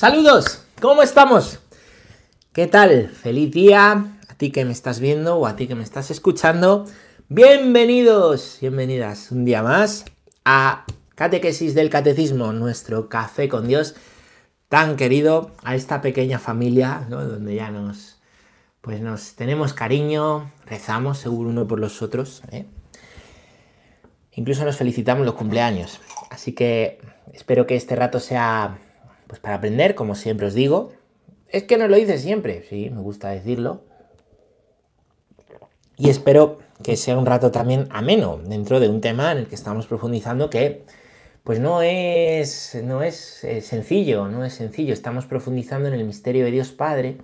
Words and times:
Saludos, 0.00 0.64
¿cómo 0.80 1.02
estamos? 1.02 1.60
¿Qué 2.54 2.66
tal? 2.66 3.10
Feliz 3.10 3.50
día 3.50 4.06
a 4.30 4.34
ti 4.38 4.50
que 4.50 4.64
me 4.64 4.72
estás 4.72 4.98
viendo 4.98 5.36
o 5.36 5.46
a 5.46 5.56
ti 5.56 5.68
que 5.68 5.74
me 5.74 5.82
estás 5.82 6.10
escuchando. 6.10 6.86
Bienvenidos, 7.28 8.56
bienvenidas 8.62 9.30
un 9.30 9.44
día 9.44 9.62
más 9.62 10.06
a 10.46 10.86
Catequesis 11.16 11.74
del 11.74 11.90
Catecismo, 11.90 12.54
nuestro 12.54 13.10
café 13.10 13.50
con 13.50 13.68
Dios 13.68 13.94
tan 14.70 14.96
querido, 14.96 15.50
a 15.64 15.74
esta 15.74 16.00
pequeña 16.00 16.38
familia, 16.38 17.06
¿no? 17.10 17.22
Donde 17.22 17.54
ya 17.54 17.70
nos, 17.70 18.22
pues 18.80 19.02
nos 19.02 19.34
tenemos 19.34 19.74
cariño, 19.74 20.50
rezamos 20.64 21.18
seguro 21.18 21.50
uno 21.50 21.68
por 21.68 21.78
los 21.78 22.00
otros, 22.00 22.40
¿eh? 22.52 22.64
Incluso 24.32 24.64
nos 24.64 24.78
felicitamos 24.78 25.26
los 25.26 25.34
cumpleaños. 25.34 26.00
Así 26.30 26.54
que 26.54 27.02
espero 27.34 27.66
que 27.66 27.76
este 27.76 27.96
rato 27.96 28.18
sea 28.18 28.78
pues 29.30 29.40
para 29.40 29.54
aprender, 29.54 29.94
como 29.94 30.16
siempre 30.16 30.48
os 30.48 30.54
digo. 30.54 30.90
Es 31.46 31.62
que 31.62 31.78
no 31.78 31.86
lo 31.86 31.94
dice 31.94 32.18
siempre, 32.18 32.64
sí, 32.68 32.90
me 32.90 33.00
gusta 33.00 33.30
decirlo. 33.30 33.84
Y 35.96 36.10
espero 36.10 36.58
que 36.82 36.96
sea 36.96 37.16
un 37.16 37.26
rato 37.26 37.52
también 37.52 37.86
ameno 37.90 38.40
dentro 38.44 38.80
de 38.80 38.88
un 38.88 39.00
tema 39.00 39.30
en 39.30 39.38
el 39.38 39.46
que 39.46 39.54
estamos 39.54 39.86
profundizando 39.86 40.50
que 40.50 40.82
pues 41.44 41.60
no 41.60 41.80
es, 41.80 42.76
no 42.82 43.04
es 43.04 43.44
eh, 43.44 43.60
sencillo, 43.60 44.26
no 44.26 44.44
es 44.44 44.54
sencillo. 44.54 44.92
Estamos 44.92 45.26
profundizando 45.26 45.86
en 45.86 45.94
el 45.94 46.04
misterio 46.04 46.44
de 46.44 46.50
Dios 46.50 46.72
Padre 46.72 47.18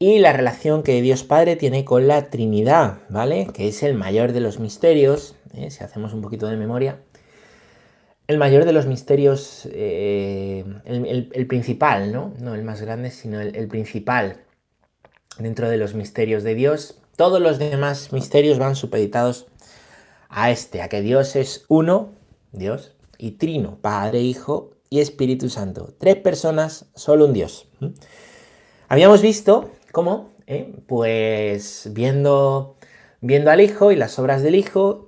y 0.00 0.18
la 0.18 0.32
relación 0.32 0.82
que 0.82 1.00
Dios 1.02 1.22
Padre 1.22 1.54
tiene 1.54 1.84
con 1.84 2.08
la 2.08 2.30
Trinidad, 2.30 2.98
¿vale? 3.10 3.46
Que 3.54 3.68
es 3.68 3.84
el 3.84 3.94
mayor 3.94 4.32
de 4.32 4.40
los 4.40 4.58
misterios, 4.58 5.36
¿eh? 5.54 5.70
si 5.70 5.84
hacemos 5.84 6.14
un 6.14 6.20
poquito 6.20 6.48
de 6.48 6.56
memoria. 6.56 6.98
El 8.28 8.38
mayor 8.38 8.64
de 8.64 8.72
los 8.72 8.86
misterios, 8.86 9.68
eh, 9.72 10.64
el, 10.84 11.46
principal, 11.46 12.12
¿no? 12.12 12.34
No 12.38 12.54
el 12.54 12.62
más 12.62 12.80
grande, 12.80 13.10
sino 13.10 13.40
el, 13.40 13.68
principal 13.68 14.44
dentro 15.38 15.68
de 15.68 15.78
los 15.78 15.94
misterios 15.94 16.44
de 16.44 16.54
Dios. 16.54 17.00
Todos 17.16 17.40
los 17.40 17.58
demás 17.58 18.12
misterios 18.12 18.58
van 18.58 18.76
supeditados 18.76 19.46
a 20.28 20.50
este, 20.50 20.82
a 20.82 20.88
que 20.88 21.00
Dios 21.00 21.34
es 21.34 21.64
uno, 21.68 22.10
Dios, 22.52 22.94
y 23.18 23.32
trino, 23.32 23.78
Padre, 23.80 24.20
Hijo 24.20 24.70
y 24.90 25.00
Espíritu 25.00 25.48
Santo. 25.48 25.94
Tres 25.98 26.16
personas, 26.16 26.86
solo 26.94 27.24
un 27.24 27.32
Dios. 27.32 27.66
Habíamos 28.88 29.22
visto 29.22 29.70
¿Cómo? 29.92 30.30
¿Eh? 30.46 30.74
Pues 30.86 31.88
viendo, 31.92 32.76
viendo 33.20 33.50
al 33.50 33.60
Hijo 33.60 33.90
y 33.90 33.96
las 33.96 34.18
obras 34.18 34.42
del 34.42 34.54
Hijo 34.54 35.07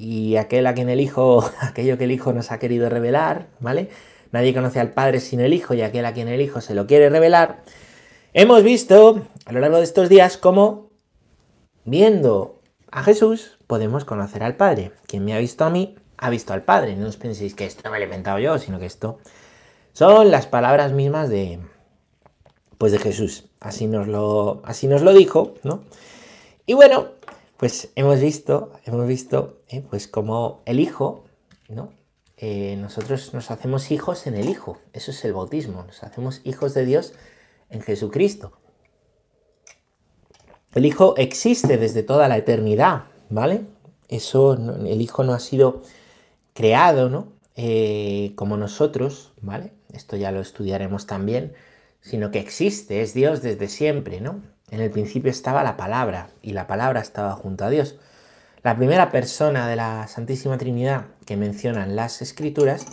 y 0.00 0.38
aquel 0.38 0.66
a 0.66 0.72
quien 0.72 0.88
el 0.88 0.98
Hijo, 0.98 1.44
aquello 1.60 1.98
que 1.98 2.04
el 2.04 2.10
Hijo 2.10 2.32
nos 2.32 2.50
ha 2.52 2.58
querido 2.58 2.88
revelar, 2.88 3.48
¿vale? 3.60 3.90
Nadie 4.32 4.54
conoce 4.54 4.80
al 4.80 4.92
Padre 4.92 5.20
sin 5.20 5.40
el 5.40 5.52
Hijo 5.52 5.74
y 5.74 5.82
aquel 5.82 6.06
a 6.06 6.14
quien 6.14 6.28
el 6.28 6.40
Hijo 6.40 6.62
se 6.62 6.74
lo 6.74 6.86
quiere 6.86 7.10
revelar. 7.10 7.62
Hemos 8.32 8.62
visto 8.62 9.22
a 9.44 9.52
lo 9.52 9.60
largo 9.60 9.76
de 9.76 9.84
estos 9.84 10.08
días 10.08 10.38
cómo 10.38 10.88
viendo 11.84 12.62
a 12.90 13.02
Jesús 13.02 13.58
podemos 13.66 14.06
conocer 14.06 14.42
al 14.42 14.56
Padre. 14.56 14.92
Quien 15.06 15.24
me 15.24 15.34
ha 15.34 15.38
visto 15.38 15.64
a 15.64 15.70
mí 15.70 15.96
ha 16.16 16.30
visto 16.30 16.54
al 16.54 16.62
Padre. 16.62 16.96
No 16.96 17.06
os 17.06 17.18
penséis 17.18 17.54
que 17.54 17.66
esto 17.66 17.90
me 17.90 17.98
lo 17.98 18.04
he 18.04 18.06
inventado 18.06 18.38
yo, 18.38 18.58
sino 18.58 18.78
que 18.78 18.86
esto 18.86 19.18
son 19.92 20.30
las 20.30 20.46
palabras 20.46 20.92
mismas 20.92 21.28
de, 21.28 21.58
pues 22.78 22.92
de 22.92 22.98
Jesús. 22.98 23.50
Así 23.60 23.86
nos 23.86 24.08
lo, 24.08 24.62
así 24.64 24.86
nos 24.86 25.02
lo 25.02 25.12
dijo, 25.12 25.54
¿no? 25.62 25.82
Y 26.64 26.72
bueno, 26.72 27.08
pues 27.60 27.90
hemos 27.94 28.18
visto, 28.20 28.72
hemos 28.86 29.06
visto, 29.06 29.60
¿eh? 29.68 29.84
pues 29.90 30.08
como 30.08 30.62
el 30.64 30.80
Hijo, 30.80 31.26
¿no? 31.68 31.92
Eh, 32.38 32.78
nosotros 32.80 33.34
nos 33.34 33.50
hacemos 33.50 33.90
hijos 33.90 34.26
en 34.26 34.34
el 34.34 34.48
Hijo, 34.48 34.78
eso 34.94 35.10
es 35.10 35.22
el 35.26 35.34
bautismo, 35.34 35.84
nos 35.84 36.02
hacemos 36.02 36.40
hijos 36.44 36.72
de 36.72 36.86
Dios 36.86 37.12
en 37.68 37.82
Jesucristo. 37.82 38.52
El 40.74 40.86
Hijo 40.86 41.14
existe 41.18 41.76
desde 41.76 42.02
toda 42.02 42.28
la 42.28 42.38
eternidad, 42.38 43.04
¿vale? 43.28 43.66
Eso, 44.08 44.54
el 44.54 45.02
Hijo 45.02 45.22
no 45.22 45.34
ha 45.34 45.38
sido 45.38 45.82
creado, 46.54 47.10
¿no? 47.10 47.34
Eh, 47.56 48.32
como 48.36 48.56
nosotros, 48.56 49.34
¿vale? 49.42 49.74
Esto 49.92 50.16
ya 50.16 50.32
lo 50.32 50.40
estudiaremos 50.40 51.06
también 51.06 51.52
sino 52.00 52.30
que 52.30 52.38
existe, 52.38 53.02
es 53.02 53.14
Dios 53.14 53.42
desde 53.42 53.68
siempre, 53.68 54.20
¿no? 54.20 54.42
En 54.70 54.80
el 54.80 54.90
principio 54.90 55.30
estaba 55.30 55.64
la 55.64 55.76
palabra 55.76 56.30
y 56.42 56.52
la 56.52 56.66
palabra 56.66 57.00
estaba 57.00 57.32
junto 57.32 57.64
a 57.64 57.70
Dios. 57.70 57.96
La 58.62 58.76
primera 58.76 59.10
persona 59.10 59.66
de 59.68 59.76
la 59.76 60.06
Santísima 60.06 60.58
Trinidad 60.58 61.06
que 61.26 61.36
mencionan 61.36 61.96
las 61.96 62.22
Escrituras 62.22 62.86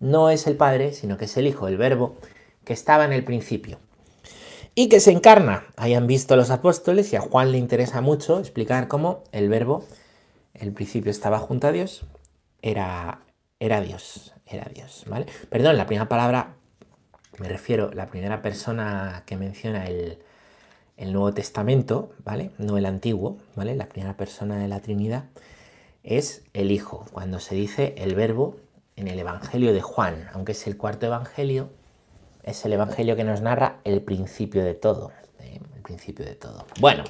no 0.00 0.30
es 0.30 0.46
el 0.46 0.56
Padre, 0.56 0.92
sino 0.92 1.16
que 1.16 1.24
es 1.26 1.36
el 1.36 1.46
Hijo, 1.46 1.68
el 1.68 1.78
Verbo, 1.78 2.16
que 2.64 2.72
estaba 2.72 3.04
en 3.04 3.12
el 3.12 3.24
principio. 3.24 3.78
Y 4.74 4.88
que 4.88 5.00
se 5.00 5.12
encarna. 5.12 5.64
Hayan 5.76 6.06
visto 6.06 6.36
los 6.36 6.50
apóstoles 6.50 7.12
y 7.12 7.16
a 7.16 7.20
Juan 7.20 7.52
le 7.52 7.58
interesa 7.58 8.00
mucho 8.00 8.38
explicar 8.38 8.88
cómo 8.88 9.24
el 9.32 9.48
Verbo, 9.48 9.84
el 10.54 10.72
principio 10.72 11.10
estaba 11.10 11.38
junto 11.38 11.68
a 11.68 11.72
Dios, 11.72 12.04
era, 12.60 13.20
era 13.58 13.80
Dios, 13.80 14.34
era 14.46 14.64
Dios, 14.74 15.04
¿vale? 15.06 15.26
Perdón, 15.48 15.76
la 15.76 15.86
primera 15.86 16.08
palabra 16.08 16.56
me 17.38 17.48
refiero, 17.48 17.90
la 17.92 18.06
primera 18.06 18.42
persona 18.42 19.22
que 19.26 19.36
menciona 19.36 19.86
el, 19.86 20.18
Nuevo 21.10 21.32
Testamento, 21.32 22.10
¿vale? 22.24 22.50
No 22.58 22.78
el 22.78 22.86
Antiguo, 22.86 23.38
¿vale? 23.56 23.74
La 23.74 23.86
primera 23.86 24.16
persona 24.16 24.58
de 24.58 24.68
la 24.68 24.78
Trinidad 24.78 25.24
es 26.04 26.42
el 26.52 26.70
Hijo, 26.70 27.06
cuando 27.12 27.40
se 27.40 27.56
dice 27.56 27.94
el 27.98 28.14
Verbo 28.14 28.56
en 28.94 29.08
el 29.08 29.18
Evangelio 29.18 29.72
de 29.72 29.80
Juan, 29.80 30.28
aunque 30.32 30.52
es 30.52 30.66
el 30.68 30.76
cuarto 30.76 31.06
Evangelio, 31.06 31.70
es 32.44 32.64
el 32.64 32.74
Evangelio 32.74 33.16
que 33.16 33.24
nos 33.24 33.40
narra 33.40 33.78
el 33.84 34.02
principio 34.02 34.64
de 34.64 34.74
todo, 34.74 35.10
¿eh? 35.40 35.58
el 35.74 35.82
principio 35.82 36.24
de 36.24 36.34
todo. 36.34 36.66
Bueno, 36.78 37.02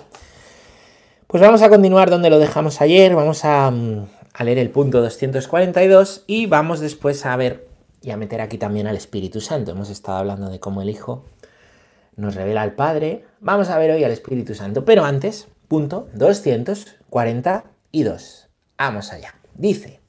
pues 1.26 1.42
vamos 1.42 1.60
a 1.60 1.69
continuar 1.69 2.09
donde 2.09 2.30
lo 2.30 2.38
dejamos 2.38 2.80
ayer, 2.80 3.14
vamos 3.14 3.44
a, 3.44 3.70
mm, 3.70 4.06
a 4.32 4.44
leer 4.44 4.59
el 4.59 4.70
punto 4.70 5.03
242 5.03 6.24
y 6.26 6.47
vamos 6.47 6.80
después 6.80 7.26
a 7.26 7.36
ver 7.36 7.66
y 8.03 8.10
a 8.10 8.16
meter 8.16 8.41
aquí 8.41 8.59
también 8.59 8.86
al 8.86 8.97
Espíritu 8.97 9.41
Santo. 9.41 9.70
Hemos 9.70 9.91
estado 9.91 10.19
hablando 10.19 10.50
de 10.50 10.60
cómo 10.60 10.82
el 10.82 10.91
Hijo 10.91 11.24
nos 12.16 12.34
revela 12.34 12.62
al 12.62 12.74
Padre. 12.74 13.24
Vamos 13.40 13.68
a 13.68 13.78
ver 13.78 13.90
hoy 13.90 14.04
al 14.04 14.12
Espíritu 14.12 14.54
Santo. 14.54 14.84
Pero 14.84 15.04
antes, 15.04 15.48
punto 15.68 16.08
242. 16.14 18.48
Vamos 18.78 19.12
allá. 19.12 19.34
Dice, 19.54 20.00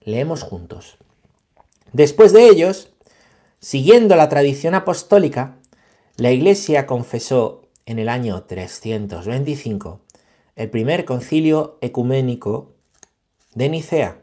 leemos 0.00 0.42
juntos. 0.42 0.96
Después 1.92 2.32
de 2.32 2.48
ellos, 2.48 2.90
siguiendo 3.60 4.16
la 4.16 4.28
tradición 4.28 4.74
apostólica, 4.74 5.56
la 6.16 6.32
Iglesia 6.32 6.86
confesó 6.86 7.62
en 7.86 7.98
el 7.98 8.08
año 8.08 8.42
325 8.42 10.00
el 10.56 10.70
primer 10.70 11.04
concilio 11.04 11.78
ecuménico 11.80 12.72
de 13.54 13.68
Nicea 13.68 14.18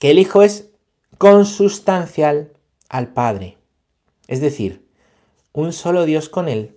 que 0.00 0.10
el 0.10 0.18
Hijo 0.18 0.42
es 0.42 0.70
consustancial 1.18 2.54
al 2.88 3.12
Padre, 3.12 3.58
es 4.30 4.40
decir, 4.40 4.86
un 5.52 5.72
solo 5.72 6.04
Dios 6.04 6.28
con 6.28 6.48
Él. 6.48 6.76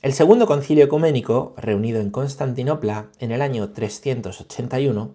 El 0.00 0.14
segundo 0.14 0.46
concilio 0.46 0.86
ecuménico, 0.86 1.54
reunido 1.58 2.00
en 2.00 2.10
Constantinopla 2.10 3.10
en 3.18 3.30
el 3.32 3.42
año 3.42 3.70
381, 3.72 5.14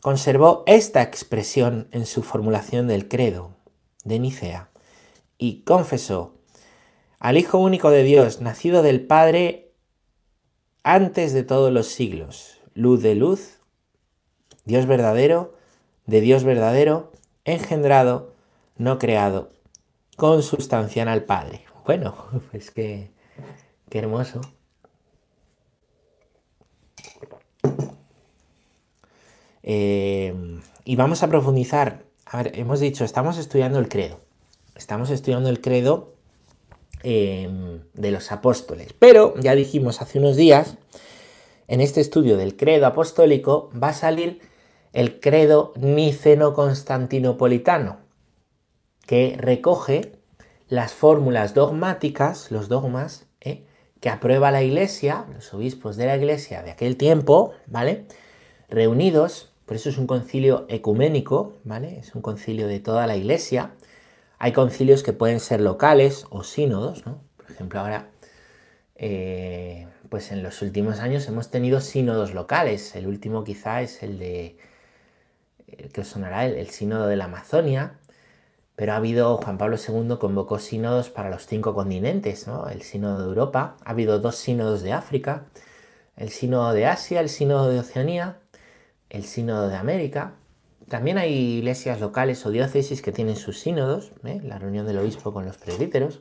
conservó 0.00 0.62
esta 0.66 1.02
expresión 1.02 1.88
en 1.90 2.06
su 2.06 2.22
formulación 2.22 2.86
del 2.86 3.08
credo 3.08 3.56
de 4.04 4.20
Nicea 4.20 4.70
y 5.38 5.62
confesó 5.62 6.36
al 7.18 7.36
Hijo 7.36 7.58
único 7.58 7.90
de 7.90 8.04
Dios, 8.04 8.40
nacido 8.40 8.82
del 8.82 9.08
Padre 9.08 9.72
antes 10.84 11.32
de 11.32 11.42
todos 11.42 11.72
los 11.72 11.88
siglos, 11.88 12.60
luz 12.74 13.02
de 13.02 13.16
luz, 13.16 13.58
Dios 14.64 14.86
verdadero, 14.86 15.56
de 16.06 16.20
Dios 16.20 16.44
verdadero, 16.44 17.10
engendrado, 17.44 18.35
no 18.78 18.98
creado, 18.98 19.50
consustancial 20.16 21.08
al 21.08 21.24
Padre. 21.24 21.64
Bueno, 21.84 22.14
pues 22.50 22.70
que, 22.70 23.10
qué 23.88 23.98
hermoso. 23.98 24.40
Eh, 29.62 30.34
y 30.84 30.96
vamos 30.96 31.22
a 31.22 31.28
profundizar. 31.28 32.04
A 32.24 32.42
ver, 32.42 32.58
hemos 32.58 32.80
dicho, 32.80 33.04
estamos 33.04 33.38
estudiando 33.38 33.78
el 33.78 33.88
credo. 33.88 34.20
Estamos 34.76 35.10
estudiando 35.10 35.48
el 35.48 35.60
credo 35.60 36.14
em, 37.02 37.80
de 37.94 38.10
los 38.10 38.30
apóstoles. 38.30 38.92
Pero 38.98 39.34
ya 39.40 39.54
dijimos 39.54 40.00
hace 40.00 40.18
unos 40.18 40.36
días, 40.36 40.76
en 41.68 41.80
este 41.80 42.00
estudio 42.00 42.36
del 42.36 42.56
credo 42.56 42.86
apostólico 42.86 43.70
va 43.80 43.88
a 43.88 43.94
salir 43.94 44.40
el 44.92 45.20
credo 45.20 45.72
niceno-constantinopolitano, 45.76 47.98
que 49.06 49.36
recoge 49.38 50.12
las 50.68 50.92
fórmulas 50.92 51.54
dogmáticas, 51.54 52.50
los 52.50 52.68
dogmas, 52.68 53.26
¿eh? 53.40 53.64
que 54.00 54.10
aprueba 54.10 54.50
la 54.50 54.62
Iglesia, 54.62 55.26
los 55.32 55.54
obispos 55.54 55.96
de 55.96 56.06
la 56.06 56.16
Iglesia 56.16 56.62
de 56.62 56.72
aquel 56.72 56.96
tiempo, 56.96 57.52
¿vale? 57.66 58.06
Reunidos 58.68 59.52
por 59.66 59.74
eso 59.74 59.88
es 59.88 59.98
un 59.98 60.06
concilio 60.06 60.64
ecuménico, 60.68 61.54
¿vale? 61.64 61.98
Es 61.98 62.14
un 62.14 62.22
concilio 62.22 62.68
de 62.68 62.78
toda 62.78 63.08
la 63.08 63.16
iglesia. 63.16 63.72
Hay 64.38 64.52
concilios 64.52 65.02
que 65.02 65.12
pueden 65.12 65.40
ser 65.40 65.60
locales 65.60 66.24
o 66.30 66.44
sínodos, 66.44 67.04
¿no? 67.04 67.20
Por 67.36 67.50
ejemplo, 67.50 67.80
ahora, 67.80 68.08
eh, 68.94 69.88
pues 70.08 70.30
en 70.30 70.44
los 70.44 70.62
últimos 70.62 71.00
años 71.00 71.26
hemos 71.26 71.50
tenido 71.50 71.80
sínodos 71.80 72.32
locales. 72.32 72.94
El 72.94 73.08
último 73.08 73.42
quizá 73.42 73.82
es 73.82 74.04
el 74.04 74.20
de, 74.20 74.56
que 75.92 76.02
os 76.02 76.06
sonará, 76.06 76.46
el, 76.46 76.54
el 76.54 76.70
sínodo 76.70 77.08
de 77.08 77.16
la 77.16 77.24
Amazonia, 77.24 77.98
pero 78.76 78.92
ha 78.92 78.96
habido, 78.96 79.38
Juan 79.38 79.56
Pablo 79.56 79.76
II 79.76 80.16
convocó 80.20 80.58
sínodos 80.58 81.08
para 81.08 81.30
los 81.30 81.46
cinco 81.46 81.74
continentes, 81.74 82.46
¿no? 82.46 82.68
El 82.68 82.82
sínodo 82.82 83.18
de 83.20 83.24
Europa, 83.24 83.76
ha 83.82 83.90
habido 83.90 84.18
dos 84.20 84.36
sínodos 84.36 84.82
de 84.82 84.92
África, 84.92 85.46
el 86.16 86.28
sínodo 86.28 86.72
de 86.74 86.86
Asia, 86.86 87.20
el 87.20 87.30
sínodo 87.30 87.70
de 87.70 87.80
Oceanía, 87.80 88.38
el 89.08 89.24
sínodo 89.24 89.68
de 89.68 89.76
América. 89.76 90.34
También 90.88 91.16
hay 91.16 91.32
iglesias 91.32 92.00
locales 92.00 92.44
o 92.44 92.50
diócesis 92.50 93.00
que 93.00 93.12
tienen 93.12 93.36
sus 93.36 93.58
sínodos, 93.58 94.12
¿eh? 94.24 94.40
la 94.44 94.58
reunión 94.58 94.86
del 94.86 94.98
obispo 94.98 95.32
con 95.32 95.46
los 95.46 95.56
presbíteros. 95.56 96.20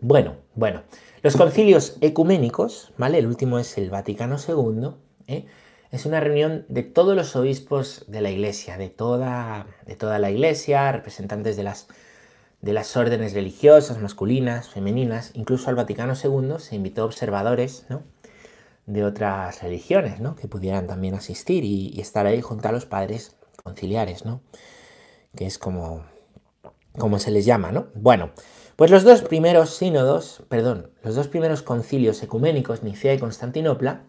Bueno, 0.00 0.36
bueno, 0.54 0.82
los 1.22 1.36
concilios 1.36 1.98
ecuménicos, 2.00 2.92
¿vale? 2.96 3.18
El 3.18 3.26
último 3.26 3.58
es 3.58 3.76
el 3.76 3.90
Vaticano 3.90 4.36
II, 4.38 4.92
¿eh? 5.26 5.46
Es 5.90 6.06
una 6.06 6.20
reunión 6.20 6.64
de 6.68 6.82
todos 6.82 7.16
los 7.16 7.34
obispos 7.34 8.04
de 8.06 8.20
la 8.20 8.30
iglesia, 8.30 8.76
de 8.78 8.88
toda, 8.88 9.66
de 9.86 9.96
toda 9.96 10.18
la 10.18 10.30
iglesia, 10.30 10.92
representantes 10.92 11.56
de 11.56 11.64
las, 11.64 11.88
de 12.60 12.72
las 12.72 12.96
órdenes 12.96 13.32
religiosas, 13.34 13.98
masculinas, 13.98 14.68
femeninas, 14.68 15.32
incluso 15.34 15.68
al 15.68 15.74
Vaticano 15.74 16.14
II 16.14 16.54
se 16.58 16.76
invitó 16.76 17.04
observadores 17.04 17.86
de 18.86 19.04
otras 19.04 19.62
religiones 19.62 20.20
¿no? 20.20 20.36
que 20.36 20.46
pudieran 20.46 20.86
también 20.86 21.14
asistir 21.14 21.64
y, 21.64 22.00
estar 22.00 22.26
ahí 22.26 22.40
junto 22.40 22.68
a 22.68 22.72
los 22.72 22.86
padres 22.86 23.36
conciliares, 23.62 24.24
¿no? 24.24 24.42
que 25.36 25.46
es 25.46 25.58
como, 25.58 26.04
como 26.96 27.18
se 27.18 27.32
les 27.32 27.44
llama. 27.44 27.72
¿no? 27.72 27.88
Bueno, 27.94 28.30
pues 28.76 28.92
los 28.92 29.02
dos 29.02 29.22
primeros 29.22 29.70
sínodos, 29.70 30.44
perdón, 30.48 30.92
los 31.02 31.16
dos 31.16 31.26
primeros 31.26 31.62
concilios 31.62 32.22
ecuménicos, 32.22 32.84
Nicea 32.84 33.14
y 33.14 33.18
Constantinopla, 33.18 34.04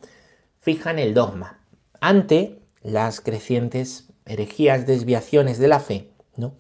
fijan 0.59 0.99
el 0.99 1.15
dogma, 1.15 1.60
ante 2.01 2.59
las 2.81 3.21
crecientes 3.21 4.09
herejías, 4.25 4.85
desviaciones 4.85 5.59
de 5.59 5.67
la 5.69 5.79
fe, 5.79 6.09
¿no? 6.35 6.55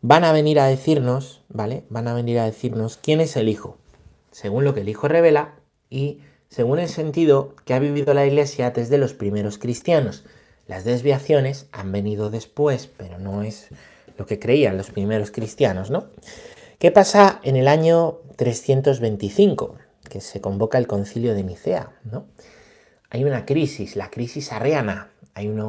Van 0.00 0.22
a 0.22 0.32
venir 0.32 0.60
a 0.60 0.66
decirnos, 0.66 1.42
¿vale? 1.48 1.84
Van 1.88 2.06
a 2.06 2.14
venir 2.14 2.38
a 2.38 2.44
decirnos 2.44 2.98
quién 3.02 3.20
es 3.20 3.36
el 3.36 3.48
Hijo, 3.48 3.78
según 4.30 4.62
lo 4.64 4.74
que 4.74 4.82
el 4.82 4.88
Hijo 4.88 5.08
revela 5.08 5.56
y 5.90 6.20
según 6.48 6.78
el 6.78 6.88
sentido 6.88 7.56
que 7.64 7.74
ha 7.74 7.78
vivido 7.80 8.14
la 8.14 8.26
Iglesia 8.26 8.70
desde 8.70 8.98
los 8.98 9.14
primeros 9.14 9.58
cristianos. 9.58 10.24
Las 10.66 10.84
desviaciones 10.84 11.66
han 11.72 11.90
venido 11.90 12.30
después, 12.30 12.86
pero 12.86 13.18
no 13.18 13.42
es 13.42 13.68
lo 14.18 14.26
que 14.26 14.38
creían 14.38 14.76
los 14.76 14.90
primeros 14.90 15.30
cristianos, 15.30 15.90
¿no? 15.90 16.08
¿Qué 16.78 16.92
pasa 16.92 17.40
en 17.42 17.56
el 17.56 17.68
año 17.68 18.18
325, 18.36 19.76
que 20.08 20.20
se 20.20 20.40
convoca 20.40 20.78
el 20.78 20.86
concilio 20.86 21.34
de 21.34 21.42
Nicea, 21.42 21.90
¿no? 22.04 22.26
Hay 23.10 23.24
una 23.24 23.46
crisis, 23.46 23.96
la 23.96 24.10
crisis 24.10 24.52
arriana. 24.52 25.10
Hay, 25.34 25.48
un 25.48 25.62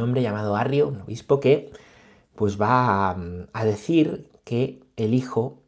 hombre 0.00 0.22
llamado 0.22 0.56
Arrio, 0.56 0.88
un 0.88 1.00
obispo, 1.00 1.40
que 1.40 1.72
pues 2.34 2.60
va 2.60 3.10
a, 3.10 3.64
decir 3.64 4.28
que 4.44 4.80
el 4.96 5.14
Hijo 5.14 5.58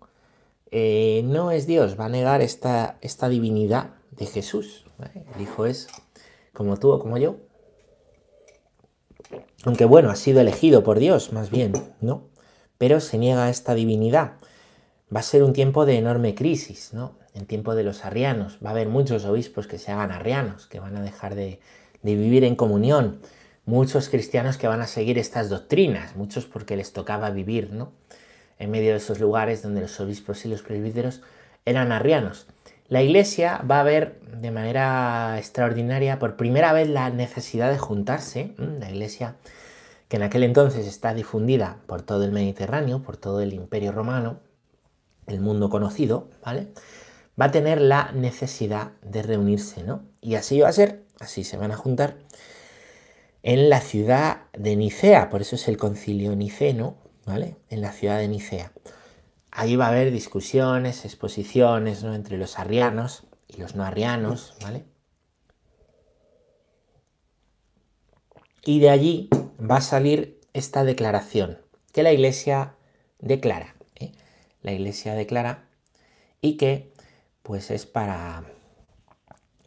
eh, 0.71 1.23
no 1.25 1.51
es 1.51 1.67
Dios, 1.67 1.99
va 1.99 2.05
a 2.07 2.11
negar 2.11 2.43
esta, 2.43 2.99
esta 3.01 3.29
divinidad 3.29 3.95
de 4.11 4.27
Jesús. 4.27 4.85
El 5.35 5.43
Hijo 5.43 5.67
es 5.67 5.89
como 6.53 6.77
tú 6.77 6.91
o 6.91 6.99
como 6.99 7.19
yo. 7.19 7.37
Aunque 9.65 9.85
bueno, 9.85 10.11
ha 10.11 10.17
sido 10.17 10.41
elegido 10.41 10.85
por 10.85 10.99
Dios, 10.99 11.33
más 11.33 11.51
bien, 11.51 11.73
¿no? 12.01 12.29
Pero 12.79 13.01
se 13.01 13.19
niega 13.19 13.51
esta 13.51 13.75
divinidad. 13.75 14.35
Va 15.15 15.21
a 15.21 15.25
ser 15.25 15.43
un 15.43 15.53
tiempo 15.53 15.87
de 15.87 15.99
enorme 15.99 16.35
crisis, 16.35 16.91
¿no? 16.93 17.18
En 17.39 17.47
tiempo 17.47 17.75
de 17.75 17.85
los 17.85 18.05
arrianos. 18.05 18.59
Va 18.65 18.71
a 18.71 18.73
haber 18.73 18.89
muchos 18.89 19.25
obispos 19.25 19.67
que 19.67 19.79
se 19.79 19.93
hagan 19.93 20.11
arrianos, 20.11 20.67
que 20.67 20.81
van 20.81 20.97
a 20.97 21.03
dejar 21.03 21.35
de, 21.35 21.61
vivir 22.03 22.45
en 22.45 22.57
comunión. 22.57 23.21
Muchos 23.65 24.09
cristianos 24.09 24.57
que 24.57 24.67
van 24.67 24.81
a 24.81 24.87
seguir 24.87 25.19
estas 25.19 25.49
doctrinas, 25.49 26.17
muchos 26.17 26.47
porque 26.47 26.77
les 26.77 26.93
tocaba 26.93 27.31
vivir, 27.31 27.73
¿no? 27.73 27.93
En 28.59 28.71
medio 28.71 28.91
de 28.91 28.97
esos 28.97 29.21
lugares 29.21 29.63
donde 29.63 29.81
los 29.81 30.01
obispos 30.01 30.45
y 30.45 30.49
los 30.49 30.63
presbíteros 30.63 31.23
eran 31.65 31.93
arrianos. 31.93 32.47
La 32.89 33.03
iglesia 33.03 33.63
va 33.71 33.81
a 33.81 33.85
ver 33.85 34.19
de 34.21 34.51
manera 34.51 35.37
extraordinaria 35.37 36.19
por 36.19 36.37
primera 36.37 36.73
vez 36.73 36.89
la 36.89 37.11
necesidad 37.11 37.71
de 37.71 37.79
juntarse. 37.79 38.55
La 38.57 38.91
iglesia 38.91 39.37
que 40.09 40.17
en 40.17 40.23
aquel 40.23 40.43
entonces 40.43 40.87
está 40.87 41.13
difundida 41.13 41.77
por 41.87 42.01
todo 42.03 42.25
el 42.25 42.33
Mediterráneo, 42.33 43.03
por 43.03 43.19
todo 43.19 43.43
el 43.43 43.53
imperio 43.53 43.93
romano, 43.93 44.39
el 45.27 45.41
mundo 45.41 45.69
conocido, 45.69 46.29
¿vale? 46.43 46.69
Va 47.41 47.47
a 47.47 47.51
tener 47.51 47.81
la 47.81 48.13
necesidad 48.13 48.93
de 49.03 49.23
reunirse, 49.23 49.83
¿no? 49.83 50.03
Y 50.21 50.35
así 50.35 50.61
va 50.61 50.69
a 50.69 50.73
ser, 50.73 51.05
así 51.21 51.45
se 51.45 51.57
van 51.57 51.71
a 51.71 51.77
juntar 51.77 52.19
en 53.43 53.71
la 53.71 53.81
ciudad 53.81 54.43
de 54.53 54.77
Nicea, 54.77 55.31
por 55.31 55.41
eso 55.41 55.57
es 55.57 55.69
el 55.69 55.77
concilio 55.77 56.35
niceno, 56.35 56.97
¿vale? 57.25 57.57
En 57.71 57.81
la 57.81 57.93
ciudad 57.93 58.19
de 58.19 58.29
Nicea. 58.29 58.73
Ahí 59.51 59.77
va 59.77 59.87
a 59.87 59.91
haber 59.91 60.11
discusiones, 60.11 61.05
exposiciones, 61.05 62.03
¿no? 62.03 62.15
Entre 62.15 62.37
los 62.37 62.59
arrianos 62.59 63.25
y 63.47 63.59
los 63.59 63.75
no 63.75 63.85
arrianos, 63.85 64.55
¿vale? 64.61 64.85
Y 68.65 68.81
de 68.81 68.91
allí 68.91 69.31
va 69.59 69.77
a 69.77 69.81
salir 69.81 70.41
esta 70.53 70.85
declaración 70.85 71.59
que 71.93 72.03
la 72.03 72.13
iglesia 72.13 72.75
declara. 73.19 73.77
¿eh? 73.97 74.13
La 74.63 74.73
iglesia 74.73 75.15
declara 75.15 75.69
y 76.41 76.57
que 76.57 76.93
pues 77.49 77.71
es 77.71 77.87
para, 77.87 78.45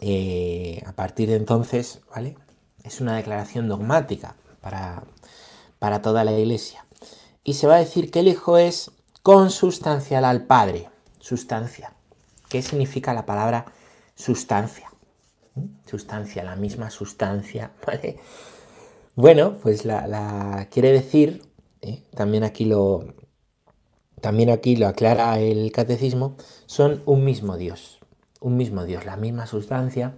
eh, 0.01 0.83
a 0.86 0.92
partir 0.92 1.30
de 1.30 1.36
entonces, 1.36 2.01
¿vale? 2.13 2.38
Es 2.83 3.01
una 3.01 3.16
declaración 3.16 3.68
dogmática 3.68 4.36
para, 4.62 5.04
para 5.80 6.04
toda 6.04 6.24
la 6.24 6.31
iglesia. 6.31 6.86
Y 7.44 7.56
se 7.56 7.66
va 7.66 7.78
a 7.78 7.80
decir 7.80 8.12
que 8.12 8.19
el 8.19 8.28
Hijo 8.28 8.60
es 8.60 8.92
consustancial 9.24 10.25
al 10.25 10.45
Padre. 10.45 10.89
Sustancia. 11.18 11.92
¿Qué 12.50 12.62
significa 12.62 13.16
la 13.16 13.25
palabra 13.25 13.66
sustancia? 14.13 14.92
¿Mm? 15.56 15.66
Sustancia, 15.89 16.44
la 16.44 16.56
misma 16.56 16.92
sustancia, 16.92 17.72
¿vale? 17.88 18.19
Bueno, 19.16 19.57
pues 19.60 19.86
la, 19.86 20.68
quiere 20.69 20.92
decir, 20.92 21.50
¿eh? 21.82 22.03
también 22.13 22.44
aquí 22.44 22.65
lo, 22.65 23.15
también 24.22 24.50
aquí 24.50 24.75
lo 24.75 24.88
aclara 24.88 25.40
el 25.40 25.72
catecismo, 25.72 26.36
son 26.66 27.01
un 27.06 27.25
mismo 27.25 27.58
Dios, 27.58 28.00
un 28.40 28.56
mismo 28.56 28.86
Dios, 28.86 29.06
la 29.06 29.18
misma 29.18 29.48
sustancia, 29.48 30.16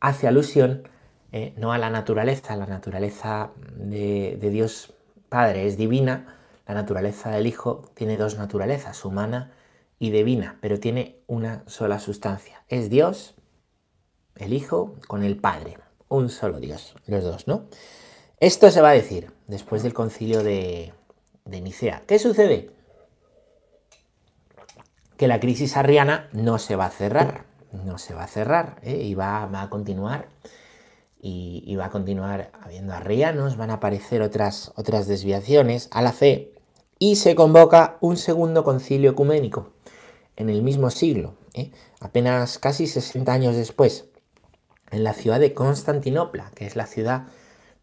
hace 0.00 0.28
alusión 0.28 0.88
eh, 1.30 1.52
no 1.56 1.72
a 1.72 1.78
la 1.78 1.90
naturaleza, 1.90 2.56
la 2.56 2.66
naturaleza 2.66 3.50
de, 3.76 4.38
Dios 4.40 4.94
Padre 5.28 5.66
es 5.66 5.76
divina, 5.76 6.36
la 6.66 6.74
naturaleza 6.74 7.30
del 7.30 7.46
Hijo 7.46 7.90
tiene 7.94 8.16
dos 8.16 8.38
naturalezas, 8.38 9.04
humana 9.04 9.52
y 9.98 10.10
divina, 10.10 10.58
pero 10.62 10.80
tiene 10.80 11.20
una 11.26 11.64
sola 11.66 11.98
sustancia. 11.98 12.64
Es 12.68 12.88
Dios, 12.88 13.34
el 14.36 14.54
Hijo, 14.54 14.94
con 15.06 15.22
el 15.22 15.36
Padre, 15.36 15.78
un 16.08 16.30
solo 16.30 16.60
Dios, 16.60 16.94
los 17.06 17.24
dos, 17.24 17.46
¿no? 17.46 17.66
Esto 18.40 18.70
se 18.70 18.80
va 18.80 18.90
a 18.90 18.94
decir 18.94 19.32
después 19.46 19.82
del 19.82 19.92
concilio 19.92 20.42
de, 20.42 20.94
de 21.44 21.60
Nicea. 21.60 22.04
¿Qué 22.06 22.18
sucede? 22.18 22.70
Que 25.18 25.28
la 25.28 25.40
crisis 25.40 25.76
arriana 25.76 26.28
no 26.32 26.58
se 26.58 26.76
va 26.76 26.86
a 26.86 26.90
cerrar, 26.90 27.44
no 27.72 27.98
se 27.98 28.14
va 28.14 28.24
a 28.24 28.28
cerrar 28.28 28.78
¿eh? 28.82 29.02
y 29.02 29.14
va, 29.14 29.42
a 29.60 29.68
continuar. 29.68 30.28
Y, 31.20 31.74
va 31.74 31.86
a 31.86 31.90
continuar 31.90 32.52
habiendo 32.62 32.94
arrianos, 32.94 33.56
van 33.56 33.70
a 33.70 33.74
aparecer 33.74 34.22
otras, 34.22 34.72
otras 34.76 35.08
desviaciones 35.08 35.88
a 35.90 36.00
la 36.00 36.12
fe 36.12 36.52
y 37.00 37.16
se 37.16 37.34
convoca 37.34 37.98
un 38.00 38.16
segundo 38.16 38.62
concilio 38.62 39.10
ecuménico 39.10 39.72
en 40.36 40.48
el 40.48 40.62
mismo 40.62 40.90
siglo, 40.90 41.34
¿eh? 41.54 41.72
apenas 42.00 42.58
casi 42.58 42.86
60 42.86 43.32
años 43.32 43.56
después, 43.56 44.06
en 44.92 45.02
la 45.02 45.12
ciudad 45.12 45.40
de 45.40 45.52
Constantinopla, 45.52 46.52
que 46.54 46.66
es 46.66 46.76
la 46.76 46.86
ciudad 46.86 47.26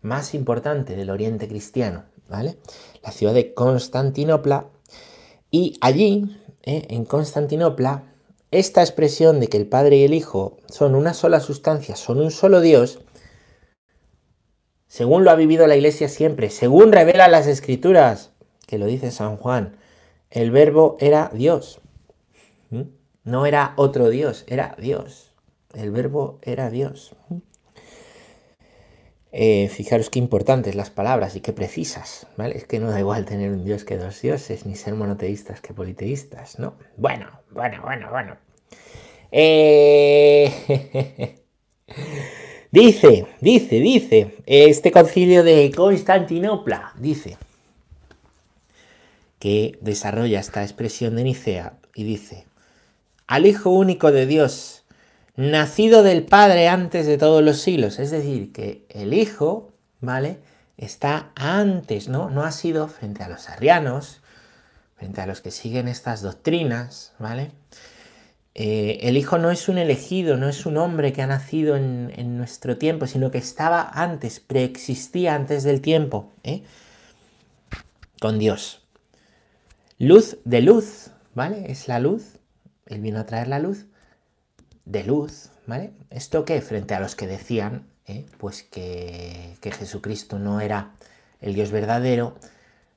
más 0.02 0.34
importante 0.34 0.96
del 0.96 1.10
Oriente 1.10 1.50
Cristiano, 1.50 2.06
¿vale? 2.30 2.58
La 3.04 3.12
ciudad 3.12 3.34
de 3.34 3.54
Constantinopla 3.54 4.68
y 5.52 5.78
allí 5.82 6.38
¿eh? 6.66 6.86
en 6.90 7.06
Constantinopla, 7.06 8.04
esta 8.52 8.82
expresión 8.82 9.40
de 9.40 9.48
que 9.48 9.58
el 9.58 9.68
Padre 9.68 9.98
y 9.98 10.04
el 10.04 10.14
Hijo 10.14 10.58
son 10.68 10.96
una 10.96 11.14
sola 11.14 11.40
sustancia, 11.40 11.96
son 11.96 12.20
un 12.20 12.32
solo 12.32 12.62
Dios, 12.62 13.00
según 14.88 15.24
lo 15.24 15.32
ha 15.32 15.36
vivido 15.36 15.68
la 15.68 15.76
Iglesia 15.76 16.08
siempre, 16.08 16.50
según 16.50 16.92
revela 16.92 17.28
las 17.28 17.48
Escrituras, 17.48 18.32
que 18.66 18.78
lo 18.78 18.86
dice 18.86 19.12
San 19.12 19.36
Juan, 19.38 19.76
el 20.30 20.52
verbo 20.52 20.96
era 21.00 21.32
Dios. 21.34 21.82
No 23.24 23.46
era 23.46 23.74
otro 23.76 24.10
Dios, 24.10 24.46
era 24.48 24.76
Dios. 24.80 25.34
El 25.74 25.92
verbo 25.92 26.40
era 26.44 26.70
Dios. 26.70 27.16
Eh, 29.38 29.68
fijaros 29.68 30.10
qué 30.10 30.18
importantes 30.18 30.76
las 30.76 30.90
palabras 30.90 31.36
y 31.36 31.42
qué 31.42 31.52
precisas, 31.52 32.26
¿vale? 32.38 32.56
Es 32.56 32.64
que 32.64 32.80
no 32.80 32.90
da 32.90 33.02
igual 33.02 33.26
tener 33.26 33.52
un 33.52 33.66
dios 33.66 33.84
que 33.84 33.98
dos 33.98 34.22
dioses, 34.22 34.66
ni 34.66 34.76
ser 34.76 34.94
monoteístas 34.94 35.60
que 35.60 35.74
politeístas, 35.74 36.58
¿no? 36.58 36.76
Bueno, 36.96 37.28
bueno, 37.52 37.82
bueno, 37.82 38.08
bueno. 38.10 38.38
Eh, 39.34 40.50
dice, 42.72 43.28
dice, 43.42 43.80
dice, 43.82 44.36
este 44.46 44.94
concilio 44.94 45.44
de 45.44 45.70
Constantinopla, 45.76 46.94
dice, 46.98 47.36
que 49.38 49.78
desarrolla 49.82 50.40
esta 50.40 50.64
expresión 50.64 51.18
de 51.18 51.26
Nicea 51.26 51.74
y 51.94 52.06
dice, 52.06 52.46
al 53.28 53.46
Hijo 53.46 53.70
único 53.70 54.14
de 54.14 54.28
Dios, 54.28 54.85
nacido 55.36 56.04
del 56.04 56.24
Padre 56.24 56.68
antes 56.68 57.06
de 57.06 57.18
todos 57.18 57.44
los 57.44 57.62
siglos. 57.62 58.00
Es 58.00 58.12
decir, 58.12 58.52
que 58.52 58.86
el 58.90 59.14
Hijo, 59.14 59.74
¿vale? 60.02 60.40
Está 60.78 61.32
antes, 61.36 62.08
¿no? 62.10 62.30
No 62.30 62.44
ha 62.44 62.52
sido 62.52 62.88
frente 62.88 63.24
a 63.24 63.30
los 63.30 63.50
arrianos, 63.50 64.22
frente 64.96 65.22
a 65.22 65.26
los 65.26 65.42
que 65.42 65.52
siguen 65.52 65.88
estas 65.88 66.22
doctrinas, 66.22 67.14
¿vale? 67.20 67.52
Eh, 68.54 69.00
el 69.02 69.18
Hijo 69.18 69.38
no 69.38 69.52
es 69.52 69.68
un 69.68 69.78
elegido, 69.78 70.38
no 70.38 70.48
es 70.48 70.66
un 70.66 70.78
hombre 70.78 71.12
que 71.12 71.22
ha 71.22 71.28
nacido 71.28 71.76
en, 71.76 72.38
nuestro 72.38 72.78
tiempo, 72.78 73.06
sino 73.06 73.30
que 73.30 73.38
estaba 73.38 73.90
antes, 73.94 74.40
preexistía 74.40 75.36
antes 75.36 75.64
del 75.64 75.82
tiempo, 75.82 76.32
¿eh? 76.44 76.64
con 78.22 78.40
Dios. 78.40 78.82
Luz 79.98 80.38
de 80.46 80.62
luz, 80.62 81.12
¿vale? 81.34 81.70
Es 81.70 81.90
la 81.90 82.00
luz, 82.00 82.38
Él 82.86 83.02
vino 83.02 83.20
a 83.20 83.26
traer 83.26 83.50
la 83.50 83.60
luz 83.60 83.88
de 84.86 85.04
luz, 85.04 85.50
¿vale? 85.68 85.94
¿Esto 86.10 86.46
qué? 86.46 86.62
Frente 86.62 86.94
a 86.94 87.00
los 87.00 87.16
que 87.16 87.28
decían, 87.28 87.88
¿eh? 88.06 88.26
pues 88.38 88.64
que, 88.64 89.58
que, 89.62 89.72
Jesucristo 89.72 90.40
no 90.40 90.62
era 90.62 90.92
el 91.42 91.54
Dios 91.54 91.72
verdadero, 91.72 92.36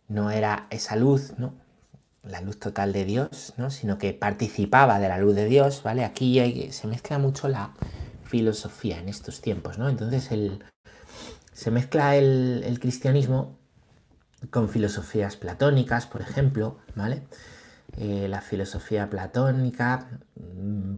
no 0.09 0.31
era 0.31 0.67
esa 0.71 0.97
luz, 0.97 1.35
¿no? 1.39 1.55
La 2.23 2.41
luz 2.41 2.59
total 2.59 2.93
de 2.93 3.05
Dios, 3.05 3.55
¿no? 3.57 3.71
Sino 3.71 3.99
que 3.99 4.13
participaba 4.13 5.01
de 5.01 5.09
la 5.09 5.19
luz 5.19 5.35
de 5.35 5.47
Dios, 5.47 5.83
¿vale? 5.83 6.05
Aquí 6.05 6.69
se 6.73 6.87
mezcla 6.87 7.19
mucho 7.19 7.49
la 7.49 7.73
filosofía 8.25 8.99
en 8.99 9.09
estos 9.09 9.41
tiempos, 9.41 9.79
¿no? 9.79 9.89
Entonces 9.89 10.31
el, 10.31 10.63
se 11.53 11.71
mezcla 11.71 12.17
el, 12.17 12.63
el 12.67 12.79
cristianismo 12.81 13.57
con 14.51 14.69
filosofías 14.69 15.37
platónicas, 15.37 16.07
por 16.07 16.21
ejemplo, 16.21 16.79
¿vale? 16.95 17.23
Eh, 17.97 18.29
la 18.29 18.41
filosofía 18.41 19.11
platónica 19.11 20.09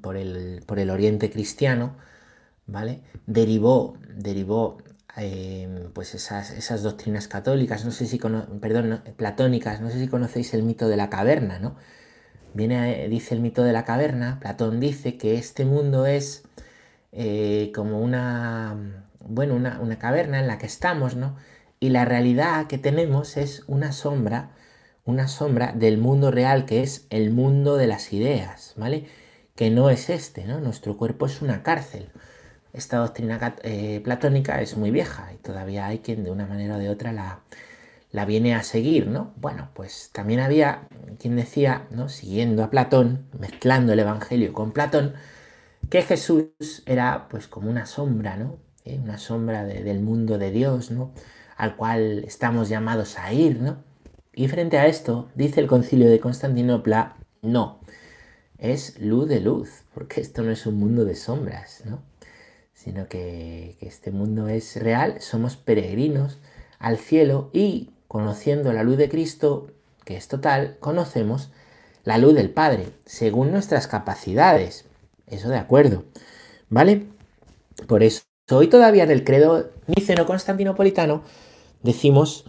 por 0.00 0.16
el, 0.16 0.62
por 0.66 0.78
el, 0.78 0.90
oriente 0.90 1.30
cristiano, 1.30 1.96
¿vale? 2.66 3.02
Derivó, 3.26 3.96
derivó 4.14 4.78
em, 5.16 5.92
pues 5.92 6.14
esas, 6.14 6.50
esas, 6.50 6.82
doctrinas 6.82 7.28
católicas, 7.28 7.84
no 7.84 7.90
sé 7.90 8.06
si 8.06 8.18
perdón, 8.60 9.02
platónicas, 9.16 9.80
no 9.80 9.90
sé 9.90 9.98
si 9.98 10.08
conocéis 10.08 10.54
el 10.54 10.62
mito 10.62 10.88
de 10.88 10.96
la 10.96 11.10
caverna, 11.10 11.58
¿no? 11.58 11.76
Viene, 12.54 13.08
dice 13.08 13.34
el 13.34 13.40
mito 13.40 13.62
de 13.64 13.72
la 13.72 13.84
caverna, 13.84 14.38
Platón 14.40 14.80
dice 14.80 15.16
que 15.16 15.36
este 15.36 15.64
mundo 15.64 16.06
es 16.06 16.42
eh, 17.12 17.72
como 17.74 18.00
una, 18.00 19.06
bueno, 19.20 19.54
una, 19.54 19.80
una 19.80 19.98
caverna 19.98 20.40
en 20.40 20.46
la 20.48 20.58
que 20.58 20.66
estamos, 20.66 21.16
¿no? 21.16 21.36
Y 21.80 21.90
la 21.90 22.04
realidad 22.04 22.66
que 22.66 22.78
tenemos 22.78 23.36
es 23.36 23.64
una 23.66 23.92
sombra 23.92 24.50
una 25.04 25.28
sombra 25.28 25.72
del 25.72 25.98
mundo 25.98 26.30
real 26.30 26.64
que 26.64 26.82
es 26.82 27.06
el 27.10 27.30
mundo 27.30 27.76
de 27.76 27.86
las 27.86 28.12
ideas, 28.12 28.74
¿vale? 28.76 29.06
Que 29.60 29.68
no 29.68 29.90
es 29.90 30.08
este. 30.08 30.46
Nuestro 30.46 30.96
cuerpo 30.96 31.26
es 31.26 31.42
una 31.42 31.62
cárcel. 31.62 32.08
Esta 32.72 32.96
doctrina 32.96 33.56
eh, 33.62 34.00
platónica 34.02 34.62
es 34.62 34.78
muy 34.78 34.90
vieja 34.90 35.34
y 35.34 35.36
todavía 35.36 35.86
hay 35.86 35.98
quien 35.98 36.24
de 36.24 36.30
una 36.30 36.46
manera 36.46 36.76
o 36.76 36.78
de 36.78 36.88
otra 36.88 37.12
la, 37.12 37.40
la 38.10 38.24
viene 38.24 38.54
a 38.54 38.62
seguir, 38.62 39.08
¿no? 39.08 39.34
Bueno, 39.36 39.68
pues 39.74 40.08
también 40.14 40.40
había 40.40 40.88
quien 41.18 41.36
decía, 41.36 41.86
¿no? 41.90 42.08
Siguiendo 42.08 42.64
a 42.64 42.70
Platón, 42.70 43.26
mezclando 43.38 43.92
el 43.92 43.98
Evangelio 43.98 44.54
con 44.54 44.72
Platón, 44.72 45.12
que 45.90 46.00
Jesús 46.00 46.46
era 46.86 47.28
pues 47.28 47.46
como 47.46 47.68
una 47.68 47.84
sombra, 47.84 48.38
¿no? 48.38 48.56
¿Eh? 48.86 48.98
Una 48.98 49.18
sombra 49.18 49.64
del 49.64 50.00
mundo 50.00 50.38
de 50.38 50.52
Dios, 50.52 50.90
¿no? 50.90 51.12
Al 51.58 51.76
cual 51.76 52.24
estamos 52.24 52.70
llamados 52.70 53.18
a 53.18 53.30
ir, 53.34 53.60
¿no? 53.60 53.84
Y 54.32 54.48
frente 54.48 54.78
a 54.78 54.86
esto, 54.86 55.28
dice 55.34 55.60
el 55.60 55.66
concilio 55.66 56.08
de 56.08 56.18
Constantinopla, 56.18 57.16
no, 57.42 57.79
es 58.60 59.00
luz 59.00 59.28
de 59.28 59.40
luz, 59.40 59.82
porque 59.92 60.20
esto 60.20 60.42
no 60.42 60.52
es 60.52 60.66
un 60.66 60.76
mundo 60.76 61.04
de 61.04 61.16
sombras, 61.16 61.82
¿no? 61.86 62.02
sino 62.72 63.08
que, 63.08 63.76
este 63.80 64.10
mundo 64.10 64.48
es 64.48 64.76
real, 64.76 65.20
somos 65.20 65.56
peregrinos 65.56 66.38
al 66.78 66.96
cielo 66.96 67.50
y 67.52 67.90
conociendo 68.08 68.72
la 68.72 68.82
luz 68.82 68.96
de 68.96 69.10
Cristo, 69.10 69.66
que 70.04 70.16
es 70.16 70.28
total, 70.28 70.78
conocemos 70.80 71.50
la 72.04 72.16
luz 72.16 72.34
del 72.34 72.48
Padre, 72.48 72.86
según 73.04 73.52
nuestras 73.52 73.86
capacidades. 73.86 74.86
Eso 75.26 75.50
de 75.50 75.58
acuerdo, 75.58 76.04
¿vale? 76.70 77.06
Por 77.86 78.02
eso, 78.02 78.22
hoy 78.50 78.68
todavía 78.68 79.04
en 79.04 79.10
el 79.10 79.24
credo 79.24 79.70
niceno-constantinopolitano 79.86 81.22
decimos 81.82 82.44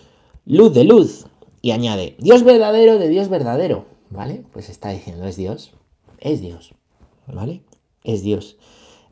luz 0.46 0.74
de 0.74 0.86
luz, 0.86 1.26
y 1.62 1.72
añade, 1.72 2.16
Dios 2.20 2.44
verdadero 2.44 2.98
de 2.98 3.10
Dios 3.10 3.28
verdadero, 3.28 3.86
¿vale? 4.10 4.44
Pues 4.54 4.70
está 4.70 4.90
diciendo, 4.90 5.28
es 5.28 5.36
Dios, 5.36 5.74
es 6.22 6.40
Dios, 6.40 6.74
¿vale? 7.28 7.62
Es 8.04 8.24
Dios. 8.24 8.58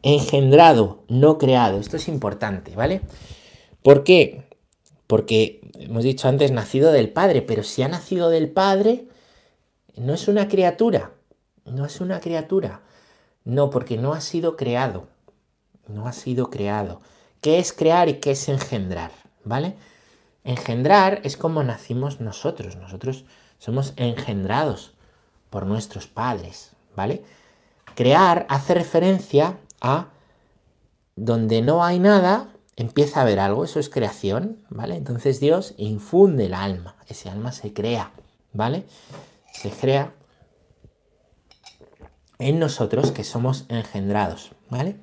Engendrado, 0.01 1.03
no 1.09 1.37
creado. 1.37 1.79
Esto 1.79 1.97
es 1.97 2.07
importante, 2.07 2.75
¿vale? 2.75 3.01
¿Por 3.83 4.03
qué? 4.05 4.47
Porque 5.07 5.59
hemos 5.73 6.03
dicho 6.03 6.29
antes, 6.29 6.51
nacido 6.51 6.91
del 6.91 7.11
Padre, 7.11 7.41
pero 7.41 7.63
si 7.63 7.83
ha 7.83 7.87
nacido 7.89 8.29
del 8.29 8.49
Padre, 8.49 9.07
no 9.97 10.13
es 10.13 10.27
una 10.27 10.47
criatura, 10.47 11.11
no 11.65 11.85
es 11.85 11.99
una 11.99 12.19
criatura. 12.21 12.81
No, 13.43 13.69
porque 13.69 13.97
no 13.97 14.13
ha 14.13 14.21
sido 14.21 14.55
creado, 14.55 15.07
no 15.87 16.07
ha 16.07 16.13
sido 16.13 16.49
creado. 16.49 17.01
¿Qué 17.41 17.57
es 17.57 17.73
crear 17.73 18.09
y 18.09 18.15
qué 18.15 18.31
es 18.31 18.47
engendrar? 18.47 19.11
¿Vale? 19.43 19.75
Engendrar 20.43 21.21
es 21.23 21.37
como 21.37 21.63
nacimos 21.63 22.19
nosotros. 22.19 22.75
Nosotros 22.75 23.25
somos 23.57 23.93
engendrados 23.95 24.93
por 25.49 25.65
nuestros 25.65 26.07
padres, 26.07 26.75
¿vale? 26.99 27.23
Crear 27.95 28.45
hace 28.49 28.73
referencia 28.73 29.57
a 29.79 30.09
donde 31.15 31.61
no 31.61 31.85
hay 31.85 31.97
nada, 31.97 32.49
empieza 32.75 33.19
a 33.19 33.23
haber 33.23 33.39
algo, 33.39 33.63
eso 33.63 33.79
es 33.79 33.89
creación, 33.89 34.65
¿vale? 34.69 34.97
Entonces 34.97 35.39
Dios 35.39 35.75
infunde 35.77 36.47
el 36.47 36.53
alma, 36.53 36.97
ese 37.07 37.29
alma 37.29 37.53
se 37.53 37.71
crea, 37.71 38.11
¿vale? 38.51 38.83
Se 39.53 39.69
crea 39.69 40.11
en 42.37 42.59
nosotros 42.59 43.13
que 43.13 43.23
somos 43.23 43.63
engendrados, 43.69 44.51
¿vale? 44.69 44.97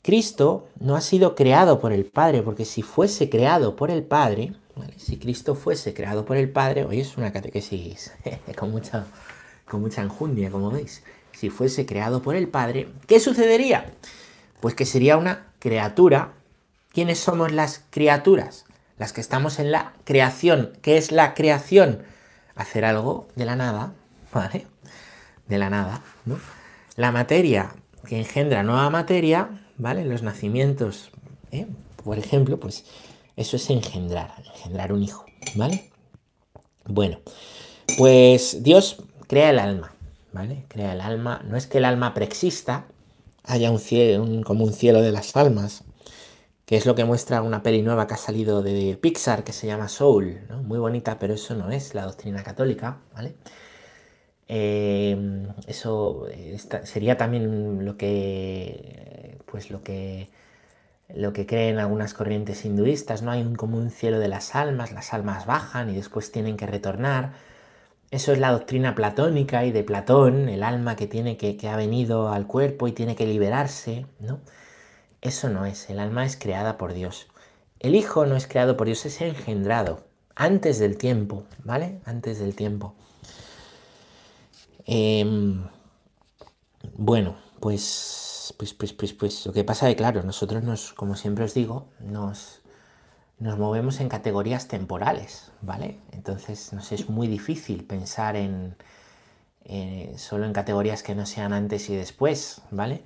Cristo 0.00 0.68
no 0.78 0.94
ha 0.94 1.00
sido 1.00 1.34
creado 1.34 1.80
por 1.80 1.92
el 1.92 2.04
Padre, 2.04 2.42
porque 2.42 2.64
si 2.64 2.82
fuese 2.82 3.28
creado 3.28 3.74
por 3.74 3.90
el 3.90 4.04
Padre, 4.04 4.52
si 4.96 5.18
Cristo 5.18 5.56
fuese 5.56 5.94
creado 5.94 6.24
por 6.24 6.36
el 6.36 6.48
Padre, 6.48 6.84
hoy 6.84 7.00
es 7.00 7.16
una 7.16 7.32
catequesis 7.32 8.12
con 8.56 8.70
mucha, 8.70 9.06
con 9.68 9.80
mucha 9.80 10.00
enjundia, 10.00 10.48
como 10.48 10.70
veis. 10.70 11.02
Si 11.34 11.50
fuese 11.50 11.86
creado 11.86 12.22
por 12.22 12.36
el 12.36 12.48
Padre, 12.48 12.88
¿qué 13.06 13.20
sucedería? 13.20 13.92
Pues 14.60 14.74
que 14.74 14.86
sería 14.86 15.16
una 15.16 15.46
criatura. 15.58 16.32
¿Quiénes 16.92 17.18
somos 17.18 17.52
las 17.52 17.82
criaturas? 17.90 18.66
Las 18.98 19.12
que 19.12 19.20
estamos 19.20 19.58
en 19.58 19.72
la 19.72 19.92
creación. 20.04 20.72
¿Qué 20.80 20.96
es 20.96 21.12
la 21.12 21.34
creación? 21.34 22.02
Hacer 22.54 22.84
algo 22.84 23.26
de 23.34 23.44
la 23.44 23.56
nada, 23.56 23.92
¿vale? 24.32 24.66
De 25.48 25.58
la 25.58 25.70
nada, 25.70 26.02
¿no? 26.24 26.38
La 26.96 27.10
materia 27.10 27.74
que 28.06 28.18
engendra 28.18 28.62
nueva 28.62 28.90
materia, 28.90 29.48
¿vale? 29.76 30.04
Los 30.04 30.22
nacimientos, 30.22 31.10
¿eh? 31.50 31.66
por 32.04 32.18
ejemplo, 32.18 32.58
pues 32.58 32.84
eso 33.36 33.56
es 33.56 33.70
engendrar, 33.70 34.34
engendrar 34.54 34.92
un 34.92 35.02
hijo, 35.02 35.24
¿vale? 35.56 35.90
Bueno, 36.86 37.18
pues 37.96 38.62
Dios 38.62 39.02
crea 39.26 39.50
el 39.50 39.58
alma, 39.58 39.93
¿vale? 40.34 40.66
Crea 40.68 40.92
el 40.92 41.00
alma. 41.00 41.42
No 41.48 41.56
es 41.56 41.66
que 41.66 41.78
el 41.78 41.86
alma 41.86 42.12
preexista, 42.12 42.86
haya 43.44 43.70
un 43.70 43.78
cielo, 43.78 44.26
como 44.44 44.64
un 44.64 44.72
cielo 44.72 45.00
de 45.00 45.12
las 45.12 45.36
almas, 45.36 45.84
que 46.66 46.76
es 46.76 46.86
lo 46.86 46.94
que 46.94 47.04
muestra 47.04 47.42
una 47.42 47.62
peli 47.62 47.82
nueva 47.82 48.06
que 48.06 48.14
ha 48.14 48.18
salido 48.18 48.62
de 48.62 48.98
Pixar 49.00 49.44
que 49.44 49.52
se 49.52 49.66
llama 49.66 49.88
Soul, 49.88 50.40
¿no? 50.48 50.62
Muy 50.62 50.78
bonita, 50.78 51.18
pero 51.18 51.34
eso 51.34 51.54
no 51.54 51.70
es 51.70 51.94
la 51.94 52.04
doctrina 52.04 52.42
católica, 52.42 52.98
¿vale? 53.14 53.36
Eh, 54.48 55.46
eso 55.66 56.26
sería 56.84 57.16
también 57.16 57.84
lo 57.84 57.96
que, 57.96 59.38
pues 59.46 59.70
lo 59.70 59.82
que 59.82 60.28
lo 61.08 61.32
que 61.32 61.46
creen 61.46 61.78
algunas 61.78 62.14
corrientes 62.14 62.64
hinduistas, 62.64 63.22
¿no? 63.22 63.30
Hay 63.30 63.42
un, 63.42 63.54
como 63.54 63.76
un 63.78 63.90
cielo 63.90 64.18
de 64.18 64.28
las 64.28 64.54
almas, 64.54 64.92
las 64.92 65.12
almas 65.14 65.46
bajan 65.46 65.90
y 65.90 65.94
después 65.94 66.32
tienen 66.32 66.56
que 66.56 66.66
retornar. 66.66 67.32
Eso 68.14 68.30
es 68.30 68.38
la 68.38 68.52
doctrina 68.52 68.94
platónica 68.94 69.64
y 69.64 69.72
de 69.72 69.82
Platón, 69.82 70.48
el 70.48 70.62
alma 70.62 70.94
que 70.94 71.08
tiene 71.08 71.36
que, 71.36 71.58
ha 71.68 71.74
venido 71.74 72.28
al 72.28 72.46
cuerpo 72.46 72.86
y 72.86 72.92
tiene 72.92 73.16
que 73.16 73.26
liberarse, 73.26 74.06
¿no? 74.20 74.38
Eso 75.20 75.48
no 75.48 75.66
es, 75.66 75.90
el 75.90 75.98
alma 75.98 76.24
es 76.24 76.36
creada 76.36 76.78
por 76.78 76.92
Dios. 76.92 77.26
el 77.80 77.96
Hijo 77.96 78.24
no 78.24 78.36
es 78.36 78.46
creado 78.46 78.76
por 78.76 78.86
Dios, 78.86 79.04
es 79.04 79.20
engendrado 79.20 80.04
antes 80.36 80.78
del 80.78 80.96
tiempo, 80.96 81.42
¿vale? 81.64 81.98
Antes 82.04 82.38
del 82.38 82.54
tiempo. 82.54 82.94
Em, 84.86 85.66
bueno, 86.96 87.34
pues, 87.58 88.54
pues, 88.56 88.74
pues, 88.74 88.92
pues, 88.92 89.12
pues, 89.12 89.44
lo 89.44 89.52
que 89.52 89.64
pasa 89.64 89.88
es 89.88 89.96
que, 89.96 89.98
claro, 89.98 90.22
nosotros 90.22 90.62
nos, 90.62 90.92
como 90.92 91.16
siempre 91.16 91.46
os 91.46 91.54
digo, 91.54 91.88
nos, 91.98 92.60
nos 93.38 93.58
movemos 93.58 94.00
en 94.00 94.08
categorías 94.08 94.68
temporales, 94.68 95.50
¿vale? 95.60 95.98
Entonces 96.12 96.72
nos 96.72 96.92
es 96.92 97.10
muy 97.10 97.26
difícil 97.26 97.84
pensar 97.84 98.36
en 98.36 98.76
solo 100.16 100.44
en 100.44 100.52
categorías 100.52 101.02
que 101.02 101.14
no 101.14 101.26
sean 101.26 101.52
antes 101.52 101.88
y 101.90 101.96
después, 101.96 102.60
¿vale? 102.70 103.02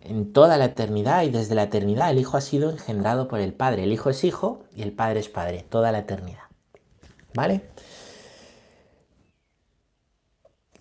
En 0.00 0.32
toda 0.32 0.56
la 0.58 0.66
eternidad 0.66 1.22
y 1.22 1.30
desde 1.30 1.54
la 1.54 1.64
eternidad 1.64 2.10
el 2.10 2.18
Hijo 2.18 2.36
ha 2.36 2.40
sido 2.40 2.70
engendrado 2.70 3.28
por 3.28 3.40
el 3.40 3.54
Padre. 3.54 3.84
El 3.84 3.92
Hijo 3.92 4.10
es 4.10 4.24
Hijo 4.24 4.64
y 4.74 4.82
el 4.82 4.92
Padre 4.92 5.20
es 5.20 5.28
Padre, 5.28 5.64
toda 5.68 5.92
la 5.92 6.00
eternidad, 6.00 6.44
¿vale? 7.34 7.62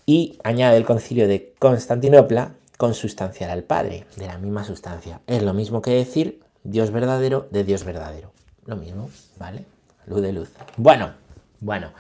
Y 0.06 0.38
añade 0.44 0.78
el 0.78 0.86
concilio 0.86 1.28
de 1.28 1.56
Constantinopla, 1.58 2.56
consustancial 2.78 3.50
al 3.50 3.64
Padre, 3.64 4.06
de 4.18 4.28
la 4.28 4.38
misma 4.38 4.64
sustancia. 4.64 5.22
Es 5.26 5.42
lo 5.42 5.54
mismo 5.56 5.82
que 5.82 5.92
decir 5.92 6.44
Dios 6.64 6.92
verdadero 6.92 7.48
de 7.50 7.64
Dios 7.64 7.84
verdadero. 7.84 8.35
Lo 8.66 8.76
mismo, 8.76 9.10
¿vale? 9.38 9.66
Luz 10.08 10.22
de 10.22 10.34
luz. 10.34 10.50
Bueno, 10.78 11.14
bueno. 11.60 11.92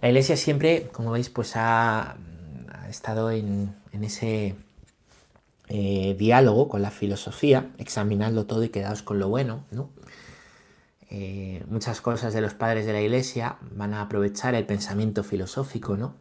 La 0.00 0.08
iglesia 0.08 0.36
siempre, 0.36 0.88
como 0.92 1.10
veis, 1.10 1.28
pues 1.28 1.52
ha, 1.56 2.16
estado 2.88 3.30
en, 3.30 3.74
ese 3.92 4.54
eh, 5.68 6.16
diálogo 6.18 6.68
con 6.68 6.82
la 6.82 6.90
filosofía, 6.90 7.70
examinando 7.78 8.46
todo 8.46 8.62
y 8.62 8.68
quedaos 8.68 9.02
con 9.02 9.18
lo 9.18 9.28
bueno, 9.28 9.64
¿no? 9.72 9.90
Eh, 11.10 11.64
muchas 11.68 12.00
cosas 12.00 12.32
de 12.34 12.40
los 12.42 12.54
padres 12.54 12.86
de 12.86 12.92
la 12.92 13.00
iglesia 13.00 13.56
van 13.72 13.94
a 13.94 14.02
aprovechar 14.02 14.54
el 14.54 14.66
pensamiento 14.66 15.24
filosófico, 15.24 15.96
¿no? 15.96 16.14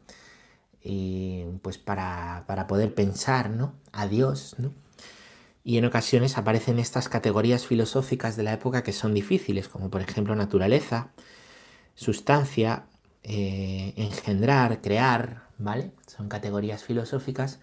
Y 0.82 1.44
pues 1.62 1.78
para, 1.78 2.46
para 2.48 2.68
poder 2.68 2.94
pensar, 2.96 3.50
¿no? 3.50 3.74
A 3.92 4.08
Dios, 4.08 4.56
¿no? 4.58 4.72
Y 5.68 5.78
en 5.78 5.84
ocasiones 5.84 6.38
aparecen 6.38 6.80
estas 6.80 7.10
categorías 7.10 7.66
filosóficas 7.66 8.38
de 8.38 8.44
la 8.44 8.54
época 8.54 8.84
que 8.84 8.94
son 8.94 9.14
difíciles, 9.14 9.68
como 9.68 9.90
por 9.90 10.00
ejemplo 10.00 10.34
naturaleza, 10.34 11.10
sustancia, 11.94 12.86
eh, 13.24 13.92
engendrar, 13.98 14.80
crear, 14.80 15.44
¿vale? 15.58 15.92
Son 16.08 16.30
categorías 16.30 16.86
filosóficas 16.86 17.60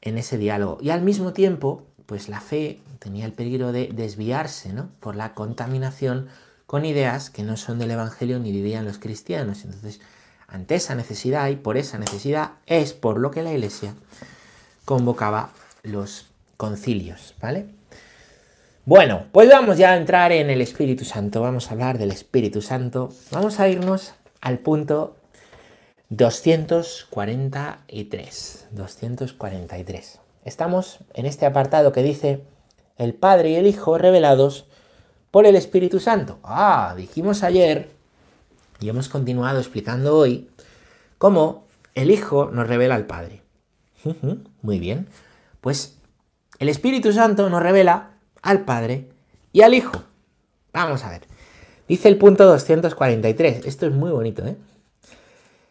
en 0.00 0.18
ese 0.18 0.36
diálogo. 0.36 0.78
Y 0.80 0.90
al 0.90 1.02
mismo 1.02 1.32
tiempo, 1.32 1.86
pues 2.06 2.28
la 2.28 2.40
fe 2.40 2.80
tenía 2.98 3.24
el 3.24 3.34
peligro 3.34 3.70
de 3.70 3.86
desviarse, 3.94 4.72
¿no? 4.72 4.90
Por 4.98 5.14
la 5.14 5.34
contaminación 5.34 6.26
con 6.66 6.84
ideas 6.84 7.30
que 7.30 7.44
no 7.44 7.56
son 7.56 7.78
del 7.78 7.92
Evangelio 7.92 8.40
ni 8.40 8.50
vivían 8.50 8.84
los 8.84 8.98
cristianos. 8.98 9.64
Entonces, 9.64 10.00
ante 10.48 10.74
esa 10.74 10.96
necesidad 10.96 11.48
y 11.50 11.54
por 11.54 11.76
esa 11.76 11.98
necesidad 11.98 12.54
es 12.66 12.94
por 12.94 13.20
lo 13.20 13.30
que 13.30 13.44
la 13.44 13.52
Iglesia 13.52 13.94
convocaba 14.84 15.52
los 15.84 16.26
concilios, 16.58 17.34
¿vale? 17.40 17.64
Bueno, 18.84 19.24
pues 19.32 19.48
vamos 19.48 19.78
ya 19.78 19.92
a 19.92 19.96
entrar 19.96 20.30
en 20.32 20.50
el 20.50 20.60
Espíritu 20.60 21.06
Santo, 21.06 21.40
vamos 21.40 21.68
a 21.68 21.70
hablar 21.72 21.96
del 21.98 22.10
Espíritu 22.10 22.60
Santo, 22.62 23.10
vamos 23.30 23.60
a 23.60 23.68
irnos 23.68 24.14
al 24.40 24.58
punto 24.58 25.16
243, 26.10 28.66
243. 28.72 30.20
Estamos 30.44 30.98
en 31.14 31.24
este 31.26 31.46
apartado 31.46 31.92
que 31.92 32.02
dice 32.02 32.42
el 32.96 33.14
Padre 33.14 33.50
y 33.50 33.56
el 33.56 33.66
Hijo 33.66 33.98
revelados 33.98 34.64
por 35.30 35.46
el 35.46 35.54
Espíritu 35.54 36.00
Santo. 36.00 36.38
Ah, 36.42 36.94
dijimos 36.96 37.42
ayer 37.42 37.90
y 38.80 38.88
hemos 38.88 39.08
continuado 39.08 39.60
explicando 39.60 40.16
hoy 40.16 40.48
cómo 41.18 41.66
el 41.94 42.10
Hijo 42.10 42.50
nos 42.52 42.66
revela 42.66 42.96
al 42.96 43.06
Padre. 43.06 43.42
Muy 44.62 44.78
bien, 44.78 45.08
pues 45.60 45.97
el 46.58 46.68
Espíritu 46.68 47.12
Santo 47.12 47.48
nos 47.48 47.62
revela 47.62 48.18
al 48.42 48.64
Padre 48.64 49.08
y 49.52 49.62
al 49.62 49.74
Hijo. 49.74 50.02
Vamos 50.72 51.04
a 51.04 51.10
ver. 51.10 51.22
Dice 51.86 52.08
el 52.08 52.18
punto 52.18 52.44
243. 52.46 53.64
Esto 53.64 53.86
es 53.86 53.92
muy 53.92 54.10
bonito, 54.10 54.44
¿eh? 54.46 54.56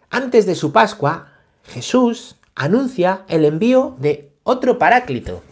Antes 0.09 0.45
de 0.45 0.55
su 0.55 0.71
Pascua, 0.71 1.33
Jesús 1.65 2.37
anuncia 2.55 3.25
el 3.27 3.45
envío 3.45 3.97
de 3.99 4.31
otro 4.43 4.79
paráclito. 4.79 5.43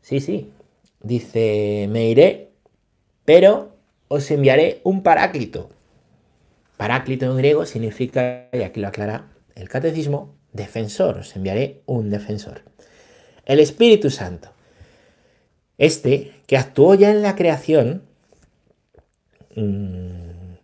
Sí, 0.00 0.20
sí. 0.20 0.50
Dice, 1.00 1.86
me 1.90 2.08
iré, 2.08 2.52
pero 3.24 3.76
os 4.08 4.30
enviaré 4.30 4.80
un 4.82 5.02
paráclito. 5.02 5.68
Paráclito 6.76 7.26
en 7.26 7.36
griego 7.36 7.66
significa, 7.66 8.48
y 8.52 8.62
aquí 8.62 8.80
lo 8.80 8.88
aclara 8.88 9.28
el 9.54 9.68
catecismo, 9.68 10.34
defensor. 10.52 11.18
Os 11.18 11.36
enviaré 11.36 11.82
un 11.86 12.08
defensor 12.08 12.62
el 13.48 13.58
Espíritu 13.58 14.10
Santo. 14.10 14.50
Este, 15.78 16.34
que 16.46 16.56
actuó 16.56 16.94
ya 16.94 17.10
en 17.10 17.22
la 17.22 17.34
creación 17.34 18.02
mm, 19.56 20.54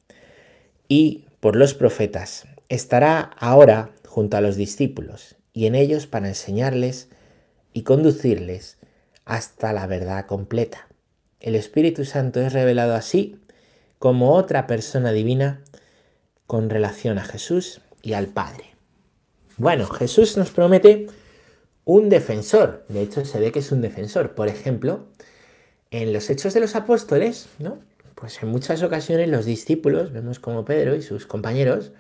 y 0.89 1.25
por 1.41 1.57
los 1.57 1.75
profetas, 1.75 2.47
estará 2.69 3.21
ahora 3.39 3.91
junto 4.07 4.37
a 4.37 4.41
los 4.41 4.57
discípulos 4.57 5.37
y 5.53 5.67
en 5.67 5.75
ellos 5.75 6.07
para 6.07 6.29
enseñarles 6.29 7.09
y 7.73 7.83
conducirles 7.83 8.77
hasta 9.25 9.73
la 9.73 9.87
verdad 9.87 10.27
completa. 10.27 10.89
El 11.41 11.55
Espíritu 11.55 12.05
Santo 12.05 12.41
es 12.41 12.53
revelado 12.53 12.95
así 12.95 13.37
como 13.99 14.35
otra 14.35 14.67
persona 14.67 15.13
divina 15.13 15.63
con 16.47 16.71
relación 16.71 17.19
a 17.19 17.25
Jesús 17.25 17.81
y 18.03 18.13
al 18.13 18.27
Padre. 18.27 18.75
Bueno, 19.57 19.87
Jesús 19.87 20.37
nos 20.37 20.51
promete 20.51 21.07
un 21.85 22.09
defensor. 22.09 22.85
De 22.89 23.03
hecho, 23.03 23.25
se 23.25 23.39
ve 23.41 23.53
que 23.53 23.59
es 23.61 23.73
un 23.73 23.83
defensor. 23.83 24.35
Por 24.35 24.49
ejemplo, 24.49 25.07
en 25.91 26.13
los 26.13 26.31
Hechos 26.31 26.55
de 26.55 26.61
los 26.61 26.75
Apóstoles, 26.75 27.49
¿no? 27.59 27.79
Pues 28.15 28.43
en 28.43 28.49
muchas 28.49 28.83
ocasiones 28.83 29.29
los 29.29 29.45
discípulos, 29.45 30.13
vemos 30.13 30.39
como 30.39 30.65
Pedro 30.65 30.95
y 30.95 31.03
sus 31.03 31.27
compañeros, 31.27 31.93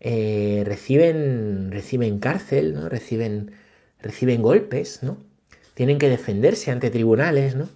eh, 0.00 0.62
reciben, 0.66 1.70
reciben 1.70 2.18
cárcel, 2.18 2.74
¿no? 2.74 2.88
Reciben, 2.88 3.52
reciben 4.00 4.42
golpes, 4.42 5.02
¿no? 5.02 5.18
Tienen 5.74 5.98
que 5.98 6.08
defenderse 6.08 6.70
ante 6.70 6.90
tribunales, 6.90 7.54
¿no? 7.54 7.68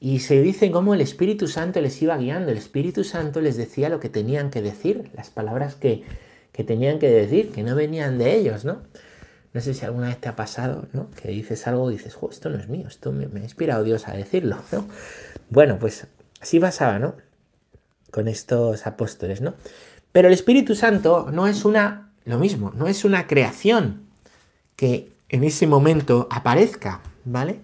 Y 0.00 0.20
se 0.20 0.40
dice 0.42 0.70
cómo 0.70 0.94
el 0.94 1.00
Espíritu 1.00 1.46
Santo 1.46 1.80
les 1.80 2.00
iba 2.02 2.16
guiando. 2.16 2.50
El 2.50 2.58
Espíritu 2.58 3.04
Santo 3.04 3.40
les 3.40 3.56
decía 3.56 3.88
lo 3.88 4.00
que 4.00 4.08
tenían 4.08 4.50
que 4.50 4.62
decir, 4.62 5.10
las 5.14 5.30
palabras 5.30 5.76
que, 5.76 6.02
que 6.50 6.64
tenían 6.64 6.98
que 6.98 7.08
decir, 7.08 7.52
que 7.52 7.62
no 7.62 7.76
venían 7.76 8.18
de 8.18 8.34
ellos, 8.34 8.64
¿no? 8.64 8.82
No 9.52 9.60
sé 9.60 9.74
si 9.74 9.84
alguna 9.84 10.08
vez 10.08 10.18
te 10.18 10.28
ha 10.28 10.36
pasado, 10.36 10.86
¿no? 10.92 11.10
Que 11.10 11.28
dices 11.28 11.66
algo 11.66 11.90
y 11.90 11.94
dices, 11.94 12.16
esto 12.30 12.48
no 12.48 12.58
es 12.58 12.68
mío, 12.68 12.88
esto 12.88 13.12
me, 13.12 13.24
ha 13.24 13.42
inspirado 13.42 13.84
Dios 13.84 14.08
a 14.08 14.12
decirlo, 14.12 14.56
¿no? 14.72 14.86
Bueno, 15.50 15.78
pues 15.78 16.06
así 16.40 16.58
pasaba, 16.58 16.98
¿no? 16.98 17.14
Con 18.10 18.28
estos 18.28 18.86
apóstoles, 18.86 19.42
¿no? 19.42 19.54
Pero 20.10 20.28
el 20.28 20.34
Espíritu 20.34 20.74
Santo 20.74 21.28
no 21.30 21.46
es 21.46 21.64
una, 21.64 22.12
lo 22.24 22.38
mismo, 22.38 22.72
no 22.74 22.86
es 22.86 23.04
una 23.04 23.26
creación 23.26 24.06
que 24.76 25.12
en 25.28 25.44
ese 25.44 25.66
momento 25.66 26.28
aparezca, 26.30 27.00
¿vale? 27.24 27.60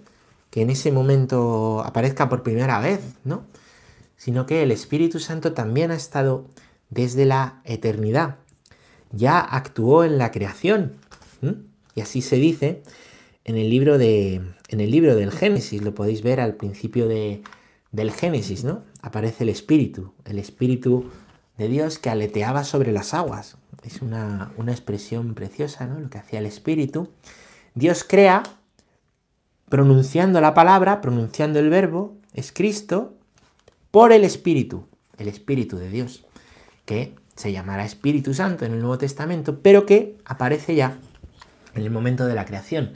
Que 0.51 0.62
en 0.62 0.70
ese 0.70 0.92
momento 0.92 1.83
aparezca 1.85 2.29
por 2.29 2.42
primera 2.42 2.81
vez, 2.81 3.01
¿no? 3.24 3.44
Sino 4.16 4.46
que 4.46 4.62
el 4.62 4.72
Espíritu 4.72 5.20
Santo 5.20 5.53
también 5.53 5.90
ha 5.90 5.94
estado 5.94 6.46
desde 6.90 7.24
la 7.24 7.61
eternidad. 7.64 8.37
Ya 9.12 9.38
actuó 9.38 10.05
en 10.05 10.18
la 10.18 10.31
creación. 10.31 10.96
Y 11.98 12.00
así 12.00 12.22
se 12.22 12.37
dice 12.37 12.84
en 13.44 13.56
el 13.56 13.70
libro, 13.70 13.98
de, 13.98 14.40
en 14.68 14.80
el 14.80 14.92
libro 14.92 15.16
del 15.16 15.32
Génesis, 15.32 15.82
lo 15.82 15.96
podéis 15.96 16.22
ver 16.22 16.38
al 16.38 16.54
principio 16.54 17.08
de, 17.08 17.42
del 17.90 18.12
Génesis, 18.12 18.62
¿no? 18.62 18.84
Aparece 19.02 19.42
el 19.42 19.48
Espíritu, 19.48 20.12
el 20.24 20.38
Espíritu 20.38 21.11
de 21.56 21.66
Dios 21.66 21.98
que 21.98 22.08
aleteaba 22.08 22.62
sobre 22.62 22.92
las 22.92 23.14
aguas. 23.14 23.56
Es 23.82 24.00
una, 24.00 24.52
una 24.56 24.70
expresión 24.70 25.34
preciosa, 25.34 25.88
¿no? 25.88 25.98
Lo 25.98 26.08
que 26.08 26.18
hacía 26.18 26.38
el 26.38 26.46
Espíritu. 26.46 27.08
Dios 27.74 28.04
crea 28.04 28.44
pronunciando 29.68 30.40
la 30.40 30.54
palabra, 30.54 31.00
pronunciando 31.00 31.58
el 31.58 31.68
verbo, 31.68 32.16
es 32.32 32.52
Cristo, 32.52 33.14
por 33.90 34.12
el 34.12 34.22
Espíritu, 34.22 34.87
el 35.16 35.26
Espíritu 35.26 35.78
de 35.78 35.90
Dios, 35.90 36.24
que 36.84 37.16
se 37.34 37.50
llamará 37.50 37.84
Espíritu 37.84 38.34
Santo 38.34 38.64
en 38.64 38.74
el 38.74 38.78
Nuevo 38.78 38.98
Testamento, 38.98 39.58
pero 39.62 39.84
que 39.84 40.16
aparece 40.24 40.76
ya 40.76 41.00
en 41.78 41.84
el 41.84 41.90
momento 41.90 42.26
de 42.26 42.34
la 42.34 42.44
creación. 42.44 42.92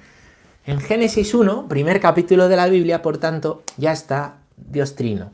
En 0.66 0.80
Génesis 0.80 1.34
1, 1.34 1.68
primer 1.68 2.00
capítulo 2.00 2.48
de 2.48 2.56
la 2.56 2.68
Biblia, 2.68 3.02
por 3.02 3.18
tanto, 3.18 3.62
ya 3.76 3.92
está 3.92 4.38
Dios 4.56 4.94
Trino. 4.94 5.30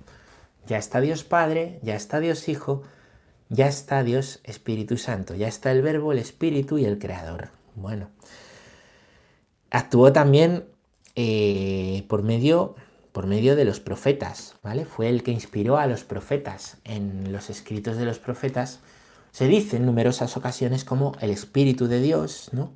Ya 0.66 0.78
está 0.78 1.00
Dios 1.00 1.24
Padre, 1.24 1.80
ya 1.82 1.96
está 1.96 2.20
Dios 2.20 2.48
Hijo, 2.48 2.82
ya 3.48 3.66
está 3.66 4.02
Dios 4.02 4.40
Espíritu 4.44 4.96
Santo, 4.98 5.34
ya 5.34 5.48
está 5.48 5.72
el 5.72 5.82
Verbo, 5.82 6.12
el 6.12 6.18
Espíritu 6.18 6.78
y 6.78 6.84
el 6.84 6.98
Creador. 6.98 7.48
Bueno, 7.74 8.08
actuó 9.70 10.12
también 10.12 10.64
eh, 11.16 12.04
por 12.08 12.22
medio 12.22 12.76
por 13.12 13.26
medio 13.26 13.56
de 13.56 13.64
los 13.64 13.80
profetas, 13.80 14.54
¿vale? 14.62 14.84
Fue 14.84 15.08
el 15.08 15.24
que 15.24 15.32
inspiró 15.32 15.78
a 15.78 15.88
los 15.88 16.04
profetas. 16.04 16.76
En 16.84 17.32
los 17.32 17.50
escritos 17.50 17.96
de 17.96 18.04
los 18.04 18.20
profetas 18.20 18.78
se 19.32 19.48
dice 19.48 19.78
en 19.78 19.86
numerosas 19.86 20.36
ocasiones 20.36 20.84
como 20.84 21.16
el 21.20 21.30
Espíritu 21.30 21.88
de 21.88 22.00
Dios, 22.00 22.50
¿no? 22.52 22.72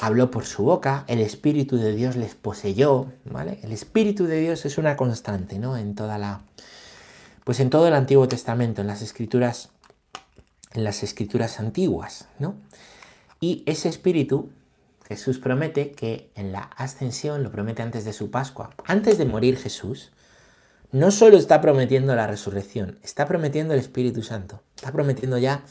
Habló 0.00 0.30
por 0.30 0.44
su 0.44 0.64
boca, 0.64 1.04
el 1.06 1.20
Espíritu 1.20 1.76
de 1.76 1.94
Dios 1.94 2.16
les 2.16 2.34
poseyó, 2.34 3.12
¿vale? 3.24 3.60
El 3.62 3.72
Espíritu 3.72 4.26
de 4.26 4.40
Dios 4.40 4.64
es 4.66 4.76
una 4.76 4.96
constante, 4.96 5.58
¿no? 5.58 5.76
En 5.76 5.94
toda 5.94 6.18
la... 6.18 6.42
Pues 7.44 7.60
en 7.60 7.70
todo 7.70 7.86
el 7.86 7.94
Antiguo 7.94 8.26
Testamento, 8.26 8.80
en 8.80 8.86
las 8.86 9.02
escrituras, 9.02 9.70
en 10.72 10.84
las 10.84 11.02
escrituras 11.02 11.60
antiguas, 11.60 12.28
¿no? 12.38 12.54
Y 13.40 13.62
ese 13.66 13.88
Espíritu 13.88 14.50
Jesús 15.06 15.38
promete 15.38 15.92
que 15.92 16.30
en 16.34 16.52
la 16.52 16.70
ascensión, 16.76 17.42
lo 17.42 17.50
promete 17.50 17.82
antes 17.82 18.04
de 18.04 18.12
su 18.12 18.30
Pascua, 18.30 18.70
antes 18.86 19.18
de 19.18 19.26
morir 19.26 19.58
Jesús, 19.58 20.10
no 20.92 21.10
solo 21.10 21.36
está 21.36 21.60
prometiendo 21.60 22.14
la 22.14 22.26
resurrección, 22.26 22.98
está 23.02 23.26
prometiendo 23.26 23.74
el 23.74 23.80
Espíritu 23.80 24.22
Santo, 24.22 24.62
está 24.76 24.92
prometiendo 24.92 25.38
ya 25.38 25.62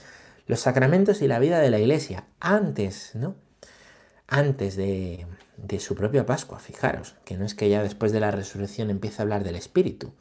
los 0.45 0.59
sacramentos 0.59 1.21
y 1.21 1.27
la 1.27 1.39
vida 1.39 1.59
de 1.59 1.71
la 1.71 1.79
iglesia, 1.79 2.25
antes, 2.39 3.11
¿no? 3.15 3.35
Antes 4.35 4.75
de, 4.75 5.27
su 5.77 5.93
propia 5.93 6.25
Pascua, 6.25 6.57
fijaros, 6.57 7.13
que 7.23 7.37
no 7.37 7.45
es 7.45 7.53
que 7.53 7.69
ya 7.69 7.83
después 7.83 8.11
de 8.11 8.19
la 8.19 8.31
resurrección 8.31 8.89
empiece 8.89 9.21
a 9.21 9.21
hablar 9.21 9.43
del 9.43 9.55
Espíritu, 9.55 10.11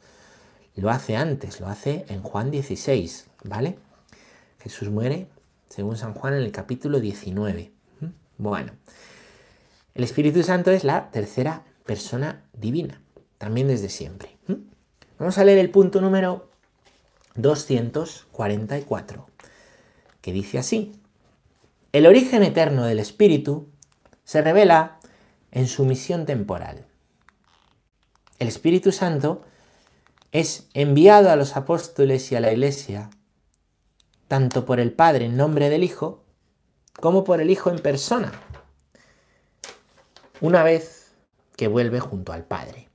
lo 0.75 0.91
hace 0.91 1.15
antes, 1.15 1.59
lo 1.59 1.65
hace 1.65 2.05
en 2.09 2.21
Juan 2.21 2.51
16, 2.51 3.25
¿vale? 3.43 3.79
Jesús 4.59 4.91
muere, 4.91 5.25
según 5.67 5.97
San 5.97 6.13
Juan, 6.13 6.35
en 6.35 6.43
el 6.43 6.51
capítulo 6.51 6.99
19. 6.99 7.71
Bueno, 8.37 8.73
el 9.95 10.03
Espíritu 10.03 10.43
Santo 10.43 10.69
es 10.69 10.83
la 10.83 11.09
tercera 11.09 11.63
persona 11.83 12.43
divina, 12.53 13.01
también 13.39 13.67
desde 13.67 13.89
siempre. 13.89 14.37
Vamos 15.17 15.39
a 15.39 15.43
leer 15.43 15.57
el 15.57 15.71
punto 15.71 16.01
número 16.01 16.51
244, 17.33 19.27
que 20.21 20.31
dice 20.31 20.59
así. 20.59 20.91
El 21.91 22.05
origen 22.05 22.43
eterno 22.43 22.85
del 22.85 22.99
Espíritu 22.99 23.72
se 24.23 24.41
revela 24.41 24.99
en 25.51 25.67
su 25.67 25.85
misión 25.85 26.25
temporal. 26.25 26.85
El 28.39 28.47
Espíritu 28.47 28.91
Santo 28.91 29.43
es 30.31 30.67
enviado 30.73 31.29
a 31.29 31.35
los 31.35 31.55
apóstoles 31.55 32.31
y 32.31 32.35
a 32.35 32.39
la 32.39 32.51
Iglesia, 32.51 33.09
tanto 34.27 34.65
por 34.65 34.79
el 34.79 34.91
Padre 34.91 35.25
en 35.25 35.37
nombre 35.37 35.69
del 35.69 35.83
Hijo, 35.83 36.23
como 36.99 37.23
por 37.23 37.39
el 37.39 37.49
Hijo 37.49 37.69
en 37.69 37.79
persona, 37.79 38.31
una 40.41 40.63
vez 40.63 41.11
que 41.55 41.67
vuelve 41.67 41.99
junto 41.99 42.33
al 42.33 42.45
Padre. 42.45 42.89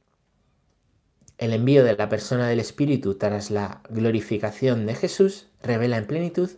El 1.38 1.52
envío 1.52 1.84
de 1.84 1.96
la 1.96 2.08
persona 2.08 2.48
del 2.48 2.58
Espíritu 2.58 3.14
tras 3.14 3.52
la 3.52 3.82
glorificación 3.88 4.86
de 4.86 4.96
Jesús 4.96 5.46
revela 5.62 5.96
en 5.96 6.06
plenitud 6.06 6.50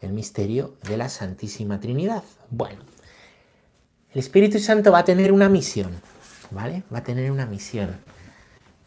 el 0.00 0.12
misterio 0.14 0.76
de 0.88 0.96
la 0.96 1.10
Santísima 1.10 1.80
Trinidad. 1.80 2.24
Bueno, 2.48 2.80
el 4.14 4.20
Espíritu 4.20 4.60
Santo 4.60 4.92
va 4.92 5.00
a 5.00 5.04
tener 5.04 5.32
una 5.32 5.48
misión, 5.48 5.90
¿vale? 6.52 6.84
Va 6.92 6.98
a 6.98 7.02
tener 7.02 7.32
una 7.32 7.46
misión. 7.46 7.96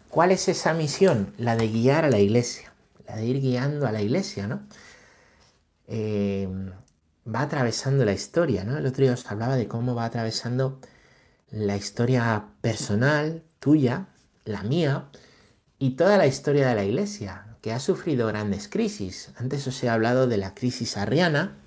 ¿Cuál 0.09 0.31
es 0.31 0.47
esa 0.47 0.73
misión? 0.73 1.33
La 1.37 1.57
de 1.57 1.67
guiar 1.67 2.05
a 2.05 2.09
la 2.09 2.19
iglesia, 2.19 2.71
la 3.05 3.17
de 3.17 3.25
ir 3.25 3.41
guiando 3.41 3.85
a 3.85 3.91
la 3.91 4.01
iglesia, 4.01 4.47
¿no? 4.47 4.61
Eh, 5.87 6.47
va 7.27 7.41
atravesando 7.41 8.05
la 8.05 8.13
historia, 8.13 8.63
¿no? 8.63 8.77
El 8.77 8.85
otro 8.85 9.03
día 9.03 9.13
os 9.13 9.29
hablaba 9.29 9.57
de 9.57 9.67
cómo 9.67 9.95
va 9.95 10.05
atravesando 10.05 10.79
la 11.51 11.75
historia 11.75 12.45
personal, 12.61 13.43
tuya, 13.59 14.07
la 14.45 14.63
mía, 14.63 15.09
y 15.77 15.91
toda 15.97 16.17
la 16.17 16.27
historia 16.27 16.69
de 16.69 16.75
la 16.75 16.85
Iglesia, 16.85 17.57
que 17.61 17.73
ha 17.73 17.81
sufrido 17.81 18.27
grandes 18.27 18.69
crisis. 18.69 19.31
Antes 19.35 19.67
os 19.67 19.83
he 19.83 19.89
hablado 19.89 20.27
de 20.27 20.37
la 20.37 20.55
crisis 20.55 20.95
arriana. 20.95 21.57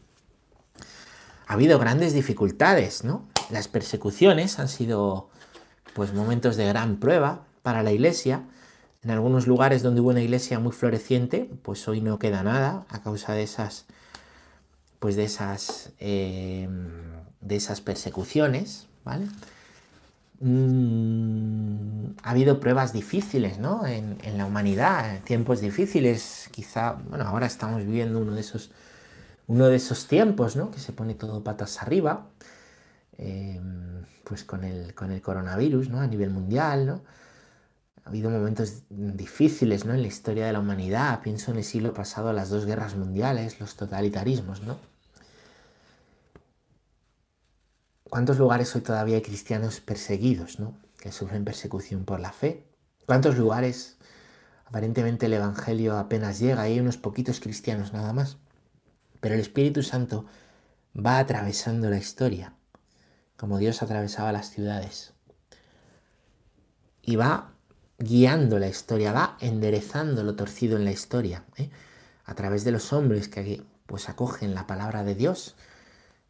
Ha 1.46 1.52
habido 1.52 1.78
grandes 1.78 2.14
dificultades, 2.14 3.04
¿no? 3.04 3.28
Las 3.50 3.68
persecuciones 3.68 4.58
han 4.58 4.68
sido 4.68 5.28
pues 5.94 6.12
momentos 6.12 6.56
de 6.56 6.66
gran 6.66 6.96
prueba 6.98 7.44
para 7.62 7.82
la 7.82 7.92
Iglesia. 7.92 8.44
En 9.02 9.10
algunos 9.10 9.46
lugares 9.46 9.82
donde 9.82 10.00
hubo 10.00 10.10
una 10.10 10.20
iglesia 10.20 10.58
muy 10.58 10.72
floreciente, 10.72 11.50
pues 11.62 11.88
hoy 11.88 12.02
no 12.02 12.18
queda 12.18 12.42
nada 12.42 12.84
a 12.90 13.02
causa 13.02 13.32
de 13.32 13.42
esas 13.42 13.86
pues 15.00 15.16
de 15.16 15.24
esas, 15.24 15.90
em, 15.98 16.90
de 17.40 17.56
esas 17.56 17.80
persecuciones, 17.80 18.86
¿vale? 19.04 19.26
Mm, 20.40 22.16
ha 22.22 22.30
habido 22.30 22.60
pruebas 22.60 22.92
difíciles, 22.92 23.58
¿no? 23.58 23.86
En, 23.86 24.18
la 24.38 24.46
humanidad, 24.46 25.20
tiempos 25.24 25.60
difíciles, 25.60 26.48
quizá, 26.52 26.92
bueno, 27.08 27.24
ahora 27.26 27.46
estamos 27.46 27.84
viviendo 27.84 28.18
uno 28.20 28.34
de 28.34 28.40
esos, 28.42 28.70
uno 29.48 29.66
de 29.68 29.76
esos 29.76 30.06
tiempos, 30.06 30.56
¿no? 30.56 30.70
Que 30.70 30.78
se 30.80 30.92
pone 30.92 31.14
todo 31.14 31.42
patas 31.42 31.82
arriba, 31.82 32.26
em, 33.18 34.04
pues 34.24 34.44
con 34.44 34.64
el, 34.64 34.94
con 34.94 35.10
el 35.10 35.20
coronavirus, 35.20 35.88
¿no? 35.88 36.00
A 36.00 36.06
nivel 36.06 36.30
mundial, 36.30 36.86
¿no? 36.86 37.02
Ha 38.04 38.08
habido 38.08 38.30
momentos 38.30 38.82
difíciles 38.88 39.84
¿no? 39.84 39.92
en 39.92 40.02
la 40.02 40.08
historia 40.08 40.46
de 40.46 40.52
la 40.52 40.60
humanidad. 40.60 41.20
Pienso 41.20 41.50
en 41.50 41.58
el 41.58 41.64
siglo 41.64 41.92
pasado, 41.92 42.32
las 42.32 42.48
dos 42.48 42.64
guerras 42.64 42.96
mundiales, 42.96 43.60
los 43.60 43.76
totalitarismos, 43.76 44.62
¿no? 44.62 44.78
¿Cuántos 48.10 48.38
lugares 48.38 48.74
hoy 48.74 48.80
todavía 48.80 49.16
hay 49.16 49.22
cristianos 49.22 49.80
perseguidos, 49.80 50.58
¿no? 50.58 50.74
que 50.98 51.12
sufren 51.12 51.44
persecución 51.44 52.04
por 52.04 52.18
la 52.18 52.32
fe? 52.32 52.64
¿Cuántos 53.06 53.38
lugares 53.38 53.98
aparentemente 54.66 55.26
el 55.26 55.34
Evangelio 55.34 55.96
apenas 55.96 56.40
llega 56.40 56.68
y 56.68 56.72
hay 56.72 56.80
unos 56.80 56.96
poquitos 56.96 57.38
cristianos 57.38 57.92
nada 57.92 58.12
más? 58.12 58.38
Pero 59.20 59.36
el 59.36 59.40
Espíritu 59.40 59.84
Santo 59.84 60.26
va 60.96 61.18
atravesando 61.18 61.88
la 61.88 61.98
historia, 61.98 62.54
como 63.40 63.56
Dios 63.56 63.82
atravesaba 63.82 64.32
las 64.32 64.50
ciudades. 64.50 65.14
Y 67.00 67.16
va 67.16 67.54
guiando 67.98 68.58
la 68.58 68.68
historia, 68.68 69.12
va 69.12 69.38
enderezando 69.40 70.22
lo 70.22 70.36
torcido 70.36 70.76
en 70.76 70.84
la 70.84 70.92
historia, 70.92 71.44
¿eh? 71.56 71.70
a 72.26 72.34
través 72.34 72.64
de 72.64 72.72
los 72.72 72.92
hombres 72.92 73.28
que 73.28 73.62
pues 73.86 74.10
acogen 74.10 74.54
la 74.54 74.66
palabra 74.66 75.04
de 75.04 75.14
Dios 75.14 75.56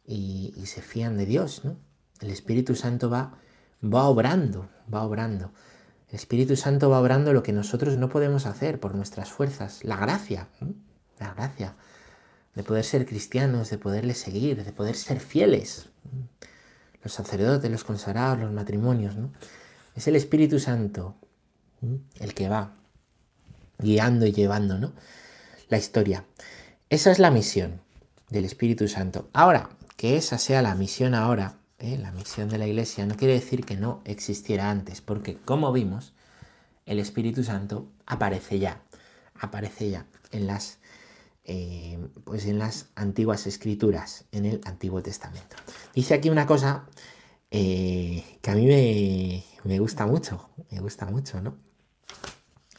y, 0.05 0.53
se 0.65 0.81
fían 0.81 1.17
de 1.17 1.25
Dios. 1.25 1.63
El 2.21 2.29
Espíritu 2.29 2.75
Santo 2.75 3.09
va, 3.09 3.37
va 3.83 4.05
obrando, 4.05 4.69
va 4.91 5.03
obrando. 5.03 5.51
El 6.07 6.15
Espíritu 6.15 6.55
Santo 6.55 6.89
va 6.89 7.01
obrando 7.01 7.33
lo 7.33 7.43
que 7.43 7.51
nosotros 7.51 7.97
no 7.97 8.07
podemos 8.07 8.45
hacer 8.45 8.79
por 8.79 8.95
nuestras 8.95 9.29
fuerzas. 9.29 9.83
La 9.83 9.97
gracia, 9.97 10.47
la 11.19 11.33
gracia 11.33 11.75
de 12.55 12.63
poder 12.63 12.85
ser 12.85 13.05
cristianos, 13.05 13.69
de 13.69 13.77
poderle 13.77 14.13
seguir, 14.13 14.63
de 14.63 14.71
poder 14.71 14.95
ser 14.95 15.19
fieles. 15.19 15.89
Los 17.03 17.13
sacerdotes, 17.13 17.69
los 17.71 17.83
consagrados, 17.83 18.39
los 18.39 18.51
matrimonios, 18.51 19.15
¿no? 19.15 19.31
Es 19.95 20.07
el 20.07 20.15
Espíritu 20.15 20.59
Santo 20.59 21.15
el 22.19 22.33
que 22.33 22.47
va 22.47 22.73
guiando 23.79 24.25
y 24.25 24.31
llevando, 24.31 24.77
¿no? 24.77 24.93
La 25.69 25.77
historia. 25.77 26.25
Esa 26.89 27.11
es 27.11 27.19
la 27.19 27.31
misión 27.31 27.81
del 28.29 28.45
Espíritu 28.45 28.87
Santo. 28.87 29.29
Ahora, 29.33 29.69
que 29.97 30.17
esa 30.17 30.37
sea 30.37 30.61
la 30.61 30.75
misión 30.75 31.13
ahora, 31.13 31.57
¿eh? 31.79 31.97
la 31.97 32.11
misión 32.11 32.49
de 32.49 32.57
la 32.57 32.67
Iglesia, 32.67 33.05
no 33.05 33.15
quiere 33.15 33.33
decir 33.33 33.65
que 33.65 33.77
no 33.77 34.01
existiera 34.05 34.69
antes, 34.69 35.01
porque 35.01 35.35
como 35.35 35.71
vimos, 35.71 36.13
el 36.85 36.99
Espíritu 36.99 37.43
Santo 37.43 37.87
aparece 38.05 38.59
ya, 38.59 38.81
aparece 39.39 39.89
ya 39.89 40.05
en 40.31 40.47
las, 40.47 40.79
eh, 41.53 41.99
pues 42.23 42.45
en 42.45 42.59
las 42.59 42.91
antiguas 42.95 43.45
escrituras, 43.45 44.23
en 44.31 44.45
el 44.45 44.61
Antiguo 44.63 45.03
Testamento. 45.03 45.57
Dice 45.93 46.13
aquí 46.13 46.29
una 46.29 46.47
cosa 46.47 46.85
eh, 47.51 48.23
que 48.41 48.51
a 48.51 48.55
mí 48.55 48.65
me, 48.65 49.43
me 49.65 49.77
gusta 49.79 50.05
mucho, 50.05 50.49
me 50.69 50.79
gusta 50.79 51.07
mucho, 51.07 51.41
¿no? 51.41 51.57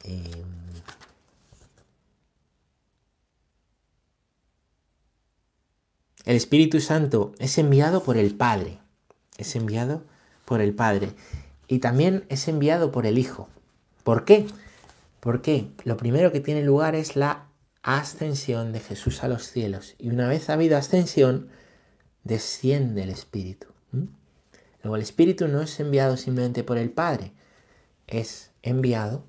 Em, 0.04 0.22
el 6.24 6.36
Espíritu 6.36 6.80
Santo 6.80 7.34
es 7.38 7.58
enviado 7.58 8.02
por 8.02 8.16
el 8.16 8.34
Padre, 8.34 8.78
es 9.36 9.54
enviado 9.54 10.02
por 10.46 10.62
el 10.62 10.74
Padre 10.74 11.10
y 11.68 11.80
también 11.80 12.24
es 12.30 12.48
enviado 12.48 12.90
por 12.90 13.04
el 13.04 13.18
Hijo. 13.18 13.50
¿Por 14.02 14.24
qué? 14.24 14.46
Porque 15.20 15.68
lo 15.84 15.98
primero 15.98 16.32
que 16.32 16.40
tiene 16.40 16.62
lugar 16.62 16.94
es 16.94 17.16
la 17.16 17.51
ascensión 17.82 18.72
de 18.72 18.80
Jesús 18.80 19.22
a 19.22 19.28
los 19.28 19.44
cielos 19.48 19.94
y 19.98 20.10
una 20.10 20.28
vez 20.28 20.48
ha 20.48 20.54
habido 20.54 20.76
ascensión, 20.76 21.48
desciende 22.24 23.02
el 23.02 23.10
Espíritu. 23.10 23.68
Luego 24.82 24.96
el 24.96 25.02
Espíritu 25.02 25.48
no 25.48 25.60
es 25.62 25.78
enviado 25.80 26.16
simplemente 26.16 26.64
por 26.64 26.78
el 26.78 26.90
Padre, 26.90 27.32
es 28.06 28.50
enviado 28.62 29.24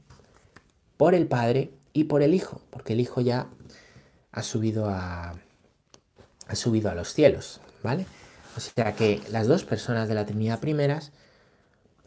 por 0.97 1.15
el 1.15 1.27
Padre 1.27 1.73
y 1.93 2.05
por 2.05 2.23
el 2.23 2.33
Hijo, 2.33 2.61
porque 2.69 2.93
el 2.93 2.99
Hijo 2.99 3.21
ya 3.21 3.49
ha 4.31 4.43
subido 4.43 4.89
a, 4.89 5.35
ha 6.47 6.55
subido 6.55 6.89
a 6.89 6.95
los 6.95 7.13
cielos, 7.13 7.61
¿vale? 7.83 8.05
O 8.57 8.59
sea 8.59 8.95
que 8.95 9.21
las 9.29 9.47
dos 9.47 9.63
personas 9.63 10.07
de 10.07 10.15
la 10.15 10.25
Trinidad 10.25 10.59
primeras, 10.59 11.11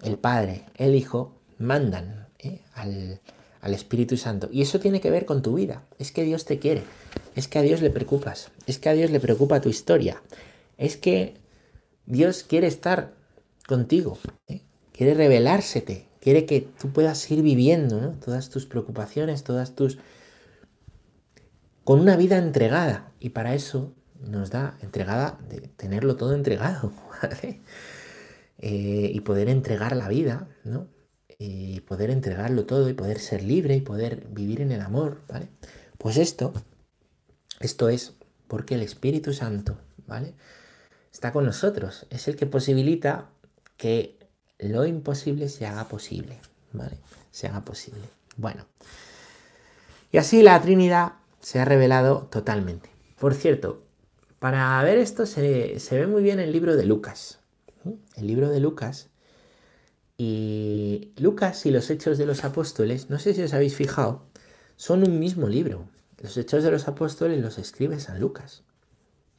el 0.02 0.18
Padre, 0.18 0.66
el 0.76 0.94
Hijo, 0.94 1.40
mandan 1.58 2.28
¿eh? 2.38 2.62
al, 2.74 3.20
al 3.60 3.74
Espíritu 3.74 4.16
Santo. 4.16 4.48
Y 4.52 4.62
eso 4.62 4.80
tiene 4.80 5.00
que 5.00 5.10
ver 5.10 5.26
con 5.26 5.42
tu 5.42 5.54
vida. 5.54 5.84
Es 5.98 6.12
que 6.12 6.24
Dios 6.24 6.44
te 6.44 6.58
quiere. 6.58 6.82
Es 7.34 7.48
que 7.48 7.58
a 7.58 7.62
Dios 7.62 7.82
le 7.82 7.90
preocupas. 7.90 8.50
Es 8.66 8.78
que 8.78 8.88
a 8.88 8.92
Dios 8.92 9.10
le 9.10 9.20
preocupa 9.20 9.60
tu 9.60 9.68
historia. 9.68 10.22
Es 10.78 10.96
que 10.96 11.34
Dios 12.06 12.44
quiere 12.44 12.66
estar 12.66 13.12
contigo. 13.66 14.18
¿eh? 14.48 14.62
Quiere 14.92 15.14
revelársete. 15.14 16.06
Quiere 16.20 16.46
que 16.46 16.60
tú 16.60 16.90
puedas 16.90 17.18
seguir 17.18 17.42
viviendo 17.42 18.00
¿no? 18.00 18.10
todas 18.24 18.50
tus 18.50 18.66
preocupaciones, 18.66 19.44
todas 19.44 19.74
tus... 19.74 19.98
con 21.84 22.00
una 22.00 22.16
vida 22.16 22.38
entregada. 22.38 23.12
Y 23.20 23.30
para 23.30 23.54
eso 23.54 23.92
nos 24.20 24.50
da 24.50 24.76
entregada 24.82 25.38
de 25.48 25.60
tenerlo 25.60 26.16
todo 26.16 26.34
entregado. 26.34 26.92
Eh, 28.58 29.10
y 29.12 29.20
poder 29.20 29.50
entregar 29.50 29.94
la 29.94 30.08
vida, 30.08 30.48
¿no? 30.64 30.88
Y 31.38 31.80
poder 31.80 32.10
entregarlo 32.10 32.64
todo 32.64 32.88
y 32.88 32.94
poder 32.94 33.18
ser 33.18 33.42
libre 33.42 33.76
y 33.76 33.80
poder 33.80 34.26
vivir 34.28 34.60
en 34.60 34.72
el 34.72 34.80
amor, 34.80 35.20
¿vale? 35.28 35.48
Pues 35.98 36.16
esto, 36.16 36.52
esto 37.60 37.88
es 37.88 38.14
porque 38.48 38.74
el 38.74 38.82
Espíritu 38.82 39.32
Santo, 39.32 39.78
¿vale? 40.06 40.34
Está 41.12 41.32
con 41.32 41.44
nosotros, 41.44 42.06
es 42.10 42.28
el 42.28 42.36
que 42.36 42.46
posibilita 42.46 43.30
que 43.76 44.18
lo 44.58 44.86
imposible 44.86 45.48
se 45.48 45.66
haga 45.66 45.88
posible, 45.88 46.38
¿vale? 46.72 46.98
Se 47.30 47.46
haga 47.46 47.64
posible. 47.64 48.02
Bueno, 48.36 48.66
y 50.12 50.18
así 50.18 50.42
la 50.42 50.60
Trinidad 50.60 51.14
se 51.40 51.60
ha 51.60 51.64
revelado 51.64 52.28
totalmente. 52.30 52.90
Por 53.18 53.34
cierto, 53.34 53.82
para 54.38 54.82
ver 54.82 54.98
esto 54.98 55.26
se, 55.26 55.80
se 55.80 55.98
ve 55.98 56.06
muy 56.06 56.22
bien 56.22 56.40
el 56.40 56.52
libro 56.52 56.76
de 56.76 56.84
Lucas. 56.84 57.40
El 58.16 58.26
libro 58.26 58.50
de 58.50 58.60
Lucas 58.60 59.08
y 60.18 61.12
Lucas 61.16 61.66
y 61.66 61.70
los 61.70 61.90
Hechos 61.90 62.18
de 62.18 62.26
los 62.26 62.44
Apóstoles, 62.44 63.10
no 63.10 63.18
sé 63.18 63.34
si 63.34 63.42
os 63.42 63.52
habéis 63.54 63.74
fijado, 63.74 64.26
son 64.76 65.06
un 65.06 65.18
mismo 65.18 65.48
libro. 65.48 65.88
Los 66.22 66.36
Hechos 66.36 66.64
de 66.64 66.70
los 66.70 66.88
Apóstoles 66.88 67.40
los 67.42 67.58
escribe 67.58 68.00
San 68.00 68.20
Lucas. 68.20 68.62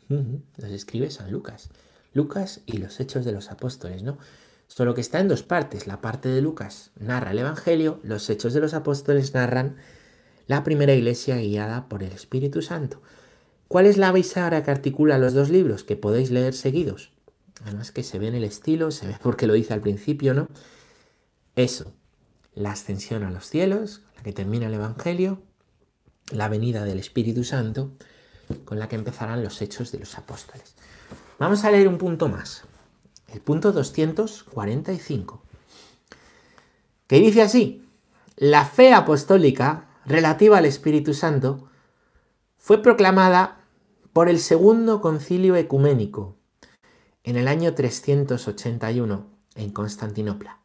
Los 0.09 0.71
escribe 0.71 1.09
San 1.09 1.31
Lucas. 1.31 1.69
Lucas 2.13 2.61
y 2.65 2.77
los 2.77 2.99
Hechos 2.99 3.25
de 3.25 3.31
los 3.31 3.51
Apóstoles, 3.51 4.03
¿no? 4.03 4.17
Solo 4.67 4.93
que 4.93 5.01
está 5.01 5.19
en 5.19 5.27
dos 5.27 5.43
partes. 5.43 5.87
La 5.87 6.01
parte 6.01 6.29
de 6.29 6.41
Lucas 6.41 6.91
narra 6.99 7.31
el 7.31 7.39
Evangelio, 7.39 7.99
los 8.03 8.29
Hechos 8.29 8.53
de 8.53 8.59
los 8.59 8.73
Apóstoles 8.73 9.33
narran 9.33 9.77
la 10.45 10.63
primera 10.63 10.93
iglesia 10.93 11.37
guiada 11.37 11.89
por 11.89 12.03
el 12.03 12.11
Espíritu 12.11 12.61
Santo. 12.61 13.01
¿Cuál 13.67 13.85
es 13.85 13.97
la 13.97 14.11
bisagra 14.11 14.63
que 14.63 14.71
articula 14.71 15.17
los 15.17 15.33
dos 15.33 15.49
libros 15.49 15.83
que 15.83 15.97
podéis 15.97 16.31
leer 16.31 16.53
seguidos? 16.53 17.11
Además 17.63 17.91
que 17.91 18.03
se 18.03 18.19
ve 18.19 18.27
en 18.27 18.35
el 18.35 18.43
estilo, 18.43 18.91
se 18.91 19.07
ve 19.07 19.15
porque 19.23 19.47
lo 19.47 19.53
dice 19.53 19.73
al 19.73 19.81
principio, 19.81 20.33
¿no? 20.33 20.47
Eso, 21.55 21.93
la 22.53 22.71
ascensión 22.71 23.23
a 23.23 23.31
los 23.31 23.47
cielos, 23.47 24.03
la 24.15 24.23
que 24.23 24.33
termina 24.33 24.67
el 24.67 24.73
Evangelio, 24.75 25.41
la 26.31 26.49
venida 26.49 26.83
del 26.85 26.99
Espíritu 26.99 27.43
Santo, 27.43 27.91
con 28.65 28.79
la 28.79 28.87
que 28.87 28.95
empezarán 28.95 29.43
los 29.43 29.61
hechos 29.61 29.91
de 29.91 29.99
los 29.99 30.17
apóstoles. 30.17 30.75
Vamos 31.39 31.63
a 31.63 31.71
leer 31.71 31.87
un 31.87 31.97
punto 31.97 32.29
más, 32.29 32.63
el 33.29 33.41
punto 33.41 33.71
245, 33.71 35.41
que 37.07 37.19
dice 37.19 37.41
así, 37.41 37.85
la 38.35 38.65
fe 38.65 38.93
apostólica 38.93 39.87
relativa 40.05 40.57
al 40.59 40.65
Espíritu 40.65 41.13
Santo 41.13 41.69
fue 42.57 42.81
proclamada 42.81 43.65
por 44.13 44.29
el 44.29 44.39
segundo 44.39 45.01
concilio 45.01 45.55
ecuménico 45.55 46.36
en 47.27 47.35
el 47.35 47.49
año 47.49 47.73
381 47.73 49.25
en 49.55 49.69
Constantinopla. 49.71 50.61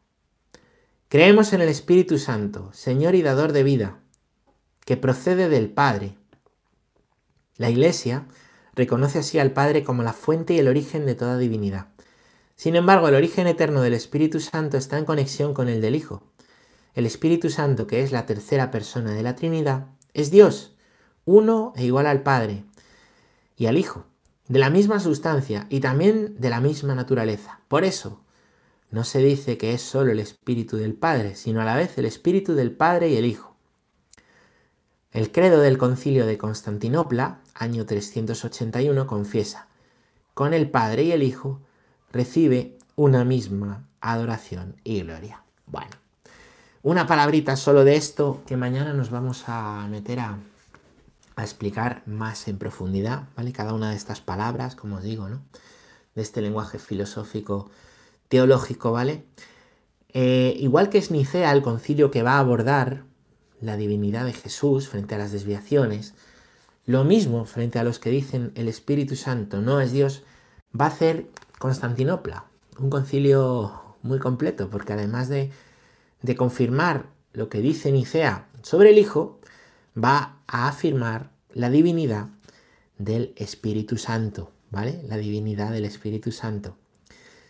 Creemos 1.09 1.51
en 1.51 1.59
el 1.59 1.67
Espíritu 1.67 2.17
Santo, 2.17 2.69
Señor 2.71 3.15
y 3.15 3.21
Dador 3.21 3.51
de 3.51 3.63
vida, 3.63 3.99
que 4.85 4.95
procede 4.95 5.49
del 5.49 5.69
Padre. 5.69 6.15
La 7.57 7.69
Iglesia 7.69 8.27
reconoce 8.75 9.19
así 9.19 9.39
al 9.39 9.51
Padre 9.51 9.83
como 9.83 10.03
la 10.03 10.13
fuente 10.13 10.53
y 10.53 10.59
el 10.59 10.69
origen 10.69 11.05
de 11.05 11.15
toda 11.15 11.37
divinidad. 11.37 11.87
Sin 12.55 12.77
embargo, 12.77 13.09
el 13.09 13.15
origen 13.15 13.47
eterno 13.47 13.81
del 13.81 13.93
Espíritu 13.93 14.39
Santo 14.39 14.77
está 14.77 14.97
en 14.97 15.03
conexión 15.03 15.53
con 15.53 15.67
el 15.67 15.81
del 15.81 15.97
Hijo. 15.97 16.23
El 16.93 17.05
Espíritu 17.05 17.49
Santo, 17.49 17.87
que 17.87 18.03
es 18.03 18.13
la 18.13 18.25
tercera 18.25 18.71
persona 18.71 19.11
de 19.11 19.23
la 19.23 19.35
Trinidad, 19.35 19.87
es 20.13 20.31
Dios, 20.31 20.77
uno 21.25 21.73
e 21.75 21.83
igual 21.83 22.07
al 22.07 22.23
Padre 22.23 22.63
y 23.57 23.65
al 23.65 23.77
Hijo 23.77 24.05
de 24.47 24.59
la 24.59 24.69
misma 24.69 24.99
sustancia 24.99 25.67
y 25.69 25.79
también 25.79 26.35
de 26.39 26.49
la 26.49 26.59
misma 26.59 26.95
naturaleza. 26.95 27.59
Por 27.67 27.83
eso, 27.83 28.19
no 28.91 29.03
se 29.03 29.19
dice 29.19 29.57
que 29.57 29.73
es 29.73 29.81
solo 29.81 30.11
el 30.11 30.19
Espíritu 30.19 30.77
del 30.77 30.93
Padre, 30.93 31.35
sino 31.35 31.61
a 31.61 31.65
la 31.65 31.75
vez 31.75 31.97
el 31.97 32.05
Espíritu 32.05 32.53
del 32.53 32.71
Padre 32.71 33.09
y 33.09 33.17
el 33.17 33.25
Hijo. 33.25 33.55
El 35.11 35.31
credo 35.31 35.61
del 35.61 35.77
concilio 35.77 36.25
de 36.25 36.37
Constantinopla, 36.37 37.39
año 37.53 37.85
381, 37.85 39.07
confiesa, 39.07 39.67
con 40.33 40.53
el 40.53 40.69
Padre 40.69 41.03
y 41.03 41.11
el 41.11 41.23
Hijo 41.23 41.61
recibe 42.11 42.77
una 42.95 43.23
misma 43.23 43.87
adoración 44.01 44.75
y 44.83 45.01
gloria. 45.01 45.43
Bueno, 45.65 45.91
una 46.83 47.07
palabrita 47.07 47.55
solo 47.55 47.83
de 47.83 47.95
esto 47.95 48.43
que 48.45 48.57
mañana 48.57 48.93
nos 48.93 49.09
vamos 49.09 49.45
a 49.47 49.87
meter 49.89 50.19
a 50.19 50.37
a 51.35 51.43
explicar 51.43 52.03
más 52.05 52.47
en 52.47 52.57
profundidad, 52.57 53.27
¿vale? 53.35 53.51
Cada 53.51 53.73
una 53.73 53.91
de 53.91 53.95
estas 53.95 54.21
palabras, 54.21 54.75
como 54.75 54.97
os 54.97 55.03
digo, 55.03 55.29
¿no? 55.29 55.41
De 56.15 56.21
este 56.21 56.41
lenguaje 56.41 56.79
filosófico 56.79 57.71
teológico, 58.29 58.91
¿vale? 58.91 59.25
Eh, 60.09 60.55
igual 60.59 60.89
que 60.89 60.99
es 60.99 61.09
Nicea 61.09 61.51
el 61.51 61.63
concilio 61.63 62.11
que 62.11 62.23
va 62.23 62.33
a 62.33 62.39
abordar 62.39 63.03
la 63.61 63.77
divinidad 63.77 64.25
de 64.25 64.33
Jesús 64.33 64.87
frente 64.87 65.15
a 65.15 65.17
las 65.17 65.31
desviaciones, 65.31 66.13
lo 66.85 67.03
mismo 67.03 67.45
frente 67.45 67.79
a 67.79 67.83
los 67.83 67.97
que 67.97 68.09
dicen 68.09 68.51
el 68.55 68.67
Espíritu 68.67 69.15
Santo 69.15 69.61
no 69.61 69.79
es 69.79 69.91
Dios, 69.91 70.23
va 70.79 70.85
a 70.85 70.89
hacer 70.89 71.27
Constantinopla, 71.59 72.45
un 72.77 72.89
concilio 72.89 73.95
muy 74.01 74.19
completo, 74.19 74.69
porque 74.69 74.93
además 74.93 75.29
de, 75.29 75.51
de 76.21 76.35
confirmar 76.35 77.05
lo 77.31 77.49
que 77.49 77.61
dice 77.61 77.91
Nicea 77.91 78.47
sobre 78.61 78.89
el 78.89 78.97
Hijo, 78.97 79.39
va 79.97 80.39
a 80.47 80.67
afirmar 80.67 81.31
la 81.53 81.69
divinidad 81.69 82.27
del 82.97 83.33
Espíritu 83.37 83.97
Santo, 83.97 84.51
¿vale? 84.71 85.01
La 85.07 85.17
divinidad 85.17 85.71
del 85.71 85.85
Espíritu 85.85 86.31
Santo. 86.31 86.77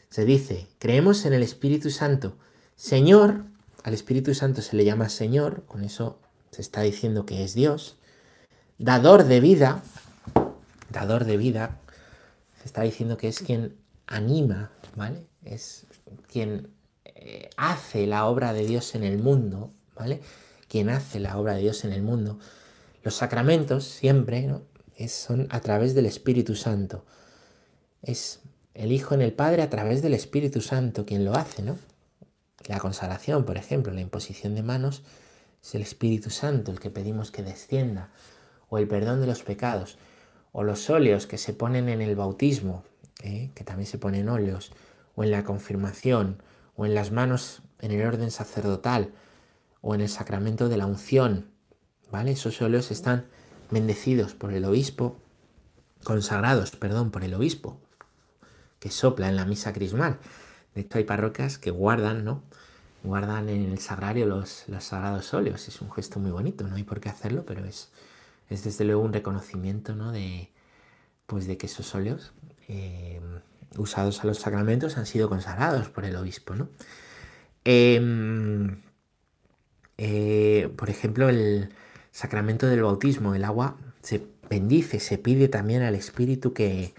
Se 0.10 0.26
dice, 0.26 0.68
creemos 0.80 1.26
en 1.26 1.34
el 1.34 1.44
Espíritu 1.44 1.90
Santo. 1.90 2.36
Señor, 2.76 3.46
al 3.84 3.94
Espíritu 3.94 4.34
Santo 4.34 4.62
se 4.62 4.76
le 4.76 4.86
llama 4.86 5.10
Señor, 5.10 5.64
con 5.68 5.84
eso 5.84 6.20
se 6.52 6.62
está 6.62 6.82
diciendo 6.82 7.26
que 7.26 7.44
es 7.44 7.54
Dios. 7.54 7.98
Dador 8.78 9.26
de 9.26 9.40
vida, 9.40 9.82
dador 10.90 11.26
de 11.26 11.38
vida, 11.38 11.80
se 12.60 12.66
está 12.66 12.84
diciendo 12.84 13.18
que 13.18 13.28
es 13.28 13.40
quien 13.40 13.76
anima, 14.08 14.72
¿vale? 14.96 15.26
Es 15.44 15.86
quien 16.32 16.70
eh, 17.06 17.50
hace 17.58 18.08
la 18.08 18.26
obra 18.26 18.54
de 18.54 18.66
Dios 18.66 18.96
en 18.96 19.04
el 19.04 19.18
mundo, 19.18 19.72
¿vale? 19.96 20.22
Quien 20.74 20.90
hace 20.90 21.20
la 21.20 21.38
obra 21.38 21.54
de 21.54 21.62
Dios 21.62 21.86
en 21.86 21.94
el 21.94 22.02
mundo. 22.02 22.40
Los 23.04 23.14
sacramentos 23.14 23.84
siempre 23.84 24.50
son 25.08 25.46
a 25.52 25.60
través 25.60 25.94
del 25.94 26.08
Espíritu 26.08 26.56
Santo. 26.56 27.06
Es 28.02 28.40
el 28.74 28.92
Hijo 28.92 29.14
en 29.14 29.22
el 29.22 29.34
Padre 29.34 29.62
a 29.62 29.70
través 29.70 30.02
del 30.02 30.16
Espíritu 30.16 30.62
Santo 30.62 31.06
quien 31.06 31.26
lo 31.26 31.36
hace, 31.36 31.62
¿no? 31.62 31.78
La 32.66 32.80
consagración, 32.80 33.46
por 33.46 33.58
ejemplo, 33.58 33.94
la 33.94 34.02
imposición 34.02 34.56
de 34.56 34.64
manos, 34.64 35.04
es 35.62 35.76
el 35.76 35.84
Espíritu 35.84 36.32
Santo 36.32 36.72
el 36.72 36.80
que 36.80 36.90
pedimos 36.90 37.30
que 37.30 37.44
descienda, 37.44 38.10
o 38.68 38.80
el 38.80 38.88
perdón 38.88 39.22
de 39.22 39.28
los 39.28 39.44
pecados, 39.44 40.00
o 40.54 40.64
los 40.64 40.90
óleos 40.90 41.28
que 41.28 41.38
se 41.38 41.54
ponen 41.54 41.88
en 41.88 42.02
el 42.02 42.16
bautismo, 42.16 42.82
¿eh? 43.22 43.52
que 43.54 43.64
también 43.64 43.86
se 43.86 44.00
ponen 44.00 44.28
óleos, 44.28 44.72
o 45.14 45.24
en 45.24 45.30
la 45.30 45.44
confirmación, 45.44 46.42
o 46.76 46.88
en 46.88 46.96
las 46.96 47.12
manos 47.12 47.62
en 47.80 47.92
el 47.92 48.04
orden 48.08 48.32
sacerdotal, 48.32 49.12
o 49.84 49.94
en 49.94 50.02
el 50.02 50.10
sacramento 50.10 50.70
de 50.70 50.78
la 50.78 50.88
unción, 50.88 51.52
¿vale? 52.10 52.32
Esos 52.32 52.62
óleos 52.62 52.90
están 52.90 53.26
bendecidos 53.70 54.34
por 54.34 54.54
el 54.54 54.64
obispo, 54.64 55.20
consagrados, 56.06 56.72
perdón, 56.72 57.12
por 57.12 57.26
el 57.26 57.34
obispo, 57.34 57.82
que 58.80 58.90
sopla 58.90 59.28
en 59.28 59.36
la 59.36 59.46
misa 59.46 59.74
crismal. 59.74 60.20
De 60.74 60.82
hecho, 60.82 60.98
hay 60.98 61.04
parroquias 61.04 61.58
que 61.58 61.70
guardan, 61.70 62.24
¿no? 62.24 62.44
Guardan 63.04 63.50
en 63.50 63.72
el 63.72 63.80
sagrario 63.80 64.26
los, 64.26 64.64
los 64.70 64.86
sagrados 64.86 65.34
óleos. 65.34 65.68
Es 65.68 65.82
un 65.82 65.92
gesto 65.92 66.18
muy 66.22 66.32
bonito, 66.32 66.66
no 66.66 66.78
hay 66.78 66.84
por 66.84 67.02
qué 67.02 67.10
hacerlo, 67.10 67.44
pero 67.46 67.66
es, 67.66 67.92
es 68.50 68.64
desde 68.64 68.86
luego 68.86 69.02
un 69.02 69.12
reconocimiento, 69.12 69.96
¿no? 69.96 70.14
De, 70.14 70.50
pues 71.28 71.46
de 71.46 71.58
que 71.58 71.66
esos 71.66 71.94
óleos 71.94 72.32
eh, 72.70 73.20
usados 73.78 74.24
a 74.24 74.28
los 74.28 74.38
sacramentos 74.38 74.98
han 74.98 75.06
sido 75.06 75.28
consagrados 75.28 75.90
por 75.90 76.06
el 76.06 76.16
obispo, 76.16 76.56
¿no? 76.56 76.70
Em, 77.66 78.82
eh, 79.98 80.70
por 80.76 80.90
ejemplo, 80.90 81.30
el 81.30 81.70
sacramento 82.12 82.68
del 82.68 82.84
bautismo, 82.84 83.36
el 83.36 83.44
agua 83.44 83.78
se 84.02 84.26
bendice, 84.50 85.00
se 85.00 85.18
pide 85.18 85.48
también 85.48 85.82
al 85.84 85.96
Espíritu 85.96 86.54
que, 86.54 86.94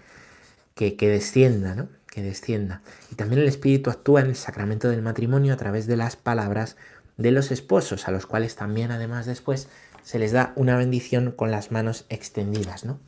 que, 0.75 1.09
descienda, 1.09 1.75
¿no? 1.75 1.87
que 2.07 2.21
descienda. 2.21 2.81
Y 3.11 3.15
también 3.15 3.41
el 3.41 3.47
Espíritu 3.47 3.89
actúa 3.89 4.21
en 4.21 4.27
el 4.27 4.35
sacramento 4.35 4.89
del 4.89 5.01
matrimonio 5.01 5.53
a 5.53 5.57
través 5.57 5.87
de 5.87 5.97
las 5.97 6.15
palabras 6.15 6.75
de 7.17 7.31
los 7.31 7.51
esposos, 7.51 8.07
a 8.07 8.11
los 8.11 8.25
cuales 8.25 8.55
también 8.55 8.91
además 8.91 9.25
después 9.25 9.69
se 10.03 10.19
les 10.19 10.31
da 10.31 10.53
una 10.55 10.77
bendición 10.77 11.31
con 11.31 11.51
las 11.51 11.71
manos 11.71 12.05
extendidas. 12.09 12.85
¿no? 12.85 12.99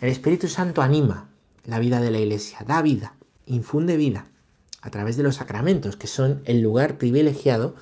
El 0.00 0.10
Espíritu 0.10 0.48
Santo 0.48 0.82
anima 0.82 1.28
la 1.64 1.78
vida 1.78 2.00
de 2.00 2.10
la 2.10 2.18
iglesia, 2.18 2.58
da 2.66 2.82
vida, 2.82 3.14
infunde 3.46 3.96
vida 3.96 4.26
a 4.80 4.90
través 4.90 5.16
de 5.16 5.24
los 5.24 5.36
sacramentos, 5.36 5.96
que 5.96 6.06
son 6.06 6.42
el 6.44 6.60
lugar 6.60 6.96
privilegiado 6.96 7.74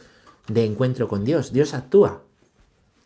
de 0.48 0.64
encuentro 0.64 1.08
con 1.08 1.24
Dios. 1.24 1.52
Dios 1.52 1.74
actúa 1.74 2.22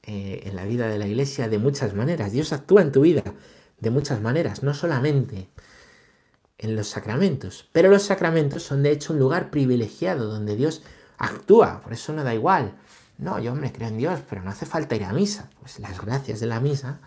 eh, 0.03 0.43
en 0.45 0.57
la 0.57 0.65
vida 0.65 0.89
de 0.89 0.99
la 0.99 1.07
iglesia 1.07 1.49
de 1.49 1.59
muchas 1.59 1.95
maneras. 1.95 2.33
Dios 2.33 2.53
actúa 2.53 2.83
en 2.83 2.93
tu 2.93 3.03
vida 3.03 3.23
de 3.79 3.91
muchas 3.91 4.21
maneras, 4.21 4.63
no 4.63 4.75
solamente 4.75 5.49
en 6.59 6.77
los 6.77 6.89
sacramentos. 6.89 7.69
Pero 7.73 7.91
los 7.91 8.03
sacramentos 8.03 8.63
son 8.63 8.83
de 8.83 8.91
hecho 8.91 9.13
un 9.13 9.19
lugar 9.19 9.51
privilegiado 9.51 10.27
donde 10.27 10.57
Dios 10.57 10.83
actúa. 11.17 11.81
Por 11.83 11.93
eso 11.93 12.13
no 12.13 12.25
da 12.25 12.35
igual. 12.35 12.75
No, 13.19 13.39
yo 13.39 13.53
hombre 13.53 13.73
creo 13.73 13.89
en 13.89 13.99
Dios, 13.99 14.21
pero 14.29 14.43
no 14.43 14.51
hace 14.51 14.67
falta 14.67 14.97
ir 14.97 15.05
a 15.05 15.13
misa. 15.13 15.51
Pues 15.61 15.79
las 15.79 16.01
gracias 16.01 16.41
de 16.41 16.47
la 16.47 16.61
misa 16.61 17.01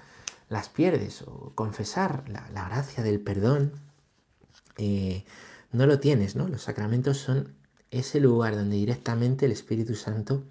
las 0.49 0.69
pierdes. 0.69 1.23
O 1.23 1.51
confesar 1.55 2.23
la, 2.27 2.47
gracia 2.67 3.03
del 3.03 3.19
perdón. 3.19 3.73
Eh, 4.77 5.25
no 5.71 5.85
lo 5.85 5.99
tienes, 5.99 6.35
¿no? 6.35 6.47
Los 6.47 6.63
sacramentos 6.63 7.17
son 7.17 7.55
ese 7.91 8.19
lugar 8.19 8.55
donde 8.55 8.77
directamente 8.77 9.45
el 9.45 9.51
Espíritu 9.51 9.95
Santo 9.95 10.43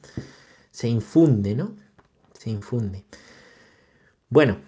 se 0.70 0.88
infunde, 0.88 1.54
¿no? 1.54 1.74
Se 2.38 2.50
infunde. 2.50 3.04
Bueno, 4.28 4.58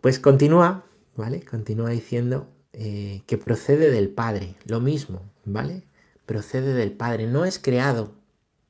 pues 0.00 0.18
continúa, 0.18 0.84
¿vale? 1.16 1.44
Continúa 1.44 1.90
diciendo 1.90 2.48
eh, 2.72 3.22
que 3.26 3.36
procede 3.36 3.90
del 3.90 4.08
Padre, 4.08 4.54
lo 4.64 4.80
mismo, 4.80 5.22
¿vale? 5.44 5.82
Procede 6.24 6.72
del 6.72 6.92
Padre, 6.92 7.26
no 7.26 7.44
es 7.44 7.58
creado 7.58 8.12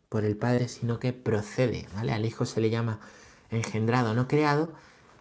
por 0.08 0.24
el 0.24 0.36
Padre, 0.36 0.68
sino 0.68 0.98
que 0.98 1.12
procede, 1.12 1.86
¿vale? 1.94 2.12
Al 2.12 2.24
Hijo 2.24 2.46
se 2.46 2.60
le 2.60 2.70
llama 2.70 3.00
engendrado, 3.50 4.14
no 4.14 4.26
creado, 4.26 4.72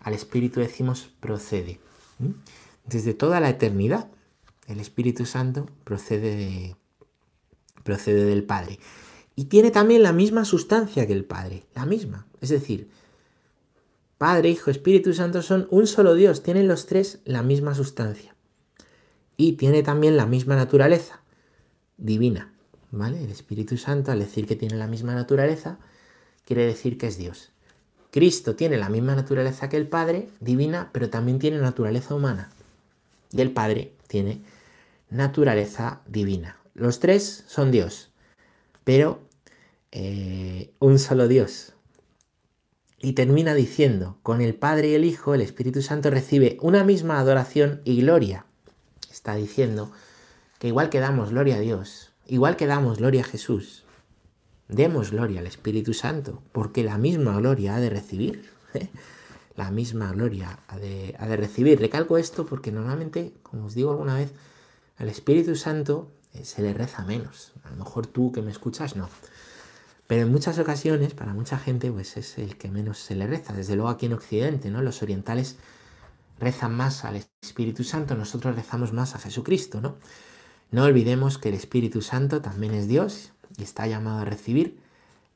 al 0.04 0.13
Espíritu 0.13 0.60
decimos 0.60 1.12
procede. 1.19 1.80
Desde 2.86 3.13
toda 3.13 3.39
la 3.39 3.49
eternidad, 3.49 4.10
el 4.67 4.80
Espíritu 4.80 5.25
Santo 5.25 5.67
procede, 5.84 6.75
procede 7.89 8.25
del 8.25 8.43
Padre. 8.43 8.78
Y 9.36 9.45
tiene 9.45 9.71
también 9.71 10.04
la 10.04 10.13
misma 10.13 10.45
sustancia 10.45 11.08
que 11.08 11.13
el 11.13 11.25
Padre, 11.25 11.63
la 11.73 11.88
misma. 11.88 12.28
Es 12.39 12.49
decir, 12.49 12.88
Padre, 14.19 14.49
Hijo, 14.49 14.69
Espíritu 14.69 15.12
Santo 15.13 15.41
son 15.41 15.67
un 15.71 15.88
solo 15.88 16.13
Dios, 16.13 16.43
tienen 16.43 16.67
los 16.67 16.86
tres 16.86 17.19
la 17.25 17.41
misma 17.41 17.73
sustancia. 17.73 18.36
Y 19.38 19.54
tiene 19.54 19.82
también 19.82 20.17
la 20.17 20.28
misma 20.28 20.56
naturaleza 20.56 21.21
divina. 21.97 22.54
¿Vale? 22.91 23.23
El 23.23 23.32
Espíritu 23.32 23.78
Santo, 23.78 24.12
al 24.12 24.19
decir 24.19 24.45
que 24.45 24.56
tiene 24.56 24.75
la 24.75 24.88
misma 24.88 25.15
naturaleza, 25.15 25.80
quiere 26.45 26.65
decir 26.65 26.99
que 26.99 27.08
es 27.08 27.17
Dios. 27.17 27.49
Cristo 28.12 28.56
tiene 28.56 28.78
la 28.78 28.89
misma 28.89 29.15
naturaleza 29.15 29.67
que 29.67 29.78
el 29.78 29.88
Padre, 29.88 30.30
divina, 30.39 30.89
pero 30.91 31.10
también 31.10 31.39
tiene 31.39 31.58
naturaleza 31.58 32.13
humana. 32.13 32.52
Y 33.32 33.41
el 33.41 33.52
Padre 33.52 33.93
tiene 34.08 34.41
naturaleza 35.10 36.02
divina. 36.08 36.58
Los 36.73 36.99
tres 36.99 37.43
son 37.47 37.71
Dios, 37.71 38.12
pero 38.84 39.21
eh, 39.91 40.71
un 40.79 40.99
solo 40.99 41.27
Dios. 41.27 41.73
Y 43.01 43.13
termina 43.13 43.53
diciendo, 43.53 44.17
con 44.23 44.41
el 44.41 44.55
Padre 44.55 44.89
y 44.89 44.93
el 44.93 45.05
Hijo, 45.05 45.34
el 45.34 45.41
Espíritu 45.41 45.82
Santo 45.82 46.10
recibe 46.10 46.58
una 46.62 46.84
misma 46.84 47.19
adoración 47.19 47.82
y 47.86 48.01
gloria. 48.01 48.45
Está 49.10 49.36
diciendo 49.36 49.91
que 50.60 50.67
igual 50.67 50.89
que 50.89 50.99
damos 50.99 51.32
gloria 51.32 51.55
a 51.55 51.60
Dios, 51.60 52.12
igual 52.27 52.58
que 52.58 52.67
damos 52.67 52.97
gloria 52.97 53.21
a 53.21 53.25
Jesús, 53.25 53.86
demos 54.67 55.12
gloria 55.12 55.39
al 55.39 55.47
Espíritu 55.47 55.93
Santo, 55.93 56.43
porque 56.51 56.84
la 56.84 56.97
misma 56.97 57.38
gloria 57.38 57.75
ha 57.75 57.79
de 57.79 57.89
recibir. 57.89 58.49
¿eh? 58.73 58.89
La 59.55 59.71
misma 59.71 60.12
gloria 60.12 60.60
ha 60.67 60.77
de, 60.77 61.15
ha 61.19 61.27
de 61.27 61.38
recibir. 61.38 61.79
Recalco 61.79 62.17
esto 62.17 62.45
porque 62.45 62.71
normalmente, 62.71 63.34
como 63.43 63.65
os 63.65 63.73
digo 63.73 63.91
alguna 63.91 64.15
vez, 64.15 64.32
al 64.97 65.10
Espíritu 65.10 65.55
Santo 65.55 66.12
se 66.45 66.62
le 66.62 66.73
reza 66.73 67.04
menos. 67.04 67.54
A 67.63 67.71
lo 67.71 67.78
mejor 67.78 68.08
tú 68.08 68.32
que 68.32 68.41
me 68.41 68.52
escuchas 68.52 68.95
no. 68.95 69.10
Pero 70.08 70.23
en 70.23 70.32
muchas 70.32 70.58
ocasiones, 70.58 71.13
para 71.13 71.34
mucha 71.34 71.60
gente, 71.60 71.91
pues 71.91 72.17
es 72.17 72.38
el 72.38 72.58
que 72.58 72.69
menos 72.69 72.97
se 72.97 73.15
le 73.15 73.28
reza. 73.28 73.54
Desde 73.54 73.75
luego 73.75 73.89
aquí 73.89 74.08
en 74.08 74.13
Occidente, 74.13 74.71
¿no? 74.71 74.82
Los 74.82 75.04
orientales 75.04 75.58
rezan 76.39 76.75
más 76.75 77.06
al 77.06 77.23
Espíritu 77.41 77.84
Santo, 77.84 78.15
nosotros 78.15 78.56
rezamos 78.56 78.93
más 78.93 79.13
a 79.15 79.19
Jesucristo, 79.19 79.82
¿no? 79.82 79.97
No 80.71 80.84
olvidemos 80.84 81.38
que 81.38 81.49
el 81.49 81.56
Espíritu 81.56 82.02
Santo 82.02 82.41
también 82.41 82.73
es 82.73 82.88
Dios 82.88 83.34
y 83.58 83.63
está 83.63 83.88
llamado 83.88 84.19
a 84.19 84.25
recibir 84.25 84.80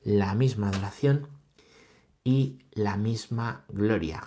la 0.04 0.34
misma 0.36 0.70
adoración 0.70 1.28
y 2.24 2.60
la 2.72 2.98
misma 2.98 3.66
gloria. 3.70 4.24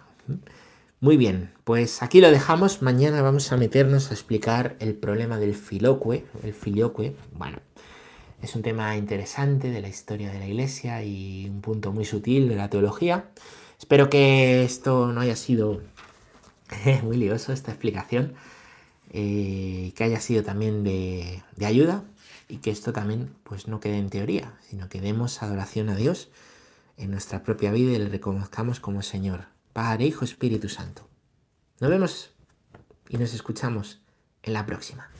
Muy 0.98 1.18
bien, 1.18 1.52
pues 1.64 2.02
aquí 2.02 2.22
lo 2.22 2.30
dejamos. 2.30 2.80
Mañana 2.80 3.20
vamos 3.20 3.52
a 3.52 3.58
meternos 3.58 4.10
a 4.10 4.14
explicar 4.14 4.76
el 4.80 4.94
problema 4.94 5.38
del 5.38 5.54
filoque. 5.54 6.24
El 6.42 6.54
filioque, 6.54 7.14
bueno, 7.32 7.58
es 8.40 8.56
un 8.56 8.62
tema 8.62 8.96
interesante 8.96 9.70
de 9.70 9.82
la 9.82 9.88
historia 9.88 10.32
de 10.32 10.38
la 10.38 10.46
iglesia 10.46 11.02
y 11.04 11.48
un 11.50 11.60
punto 11.60 11.92
muy 11.92 12.06
sutil 12.06 12.48
de 12.48 12.56
la 12.56 12.70
teología. 12.70 13.28
Espero 13.78 14.08
que 14.08 14.64
esto 14.64 15.12
no 15.12 15.20
haya 15.20 15.36
sido 15.36 15.82
muy 17.02 17.18
lioso, 17.18 17.52
esta 17.52 17.72
explicación, 17.72 18.32
eh, 19.10 19.92
que 19.96 20.04
haya 20.04 20.20
sido 20.20 20.44
también 20.44 20.82
de, 20.82 21.42
de 21.56 21.66
ayuda 21.66 22.04
y 22.48 22.56
que 22.58 22.70
esto 22.70 22.94
también 22.94 23.34
pues 23.42 23.68
no 23.68 23.80
quede 23.80 23.98
en 23.98 24.08
teoría, 24.08 24.54
sino 24.70 24.88
que 24.88 25.02
demos 25.02 25.42
adoración 25.42 25.90
a 25.90 25.96
Dios 25.96 26.30
en 26.96 27.10
nuestra 27.10 27.42
propia 27.42 27.70
vida 27.70 27.92
y 27.92 27.98
le 27.98 28.08
reconozcamos 28.08 28.80
como 28.80 29.02
Señor. 29.02 29.55
Padre, 29.76 30.06
Hijo, 30.06 30.24
Espíritu 30.24 30.70
Santo. 30.70 31.06
Nos 31.80 31.90
vemos 31.90 32.30
y 33.10 33.18
nos 33.18 33.34
escuchamos 33.34 34.00
en 34.42 34.54
la 34.54 34.64
próxima. 34.64 35.10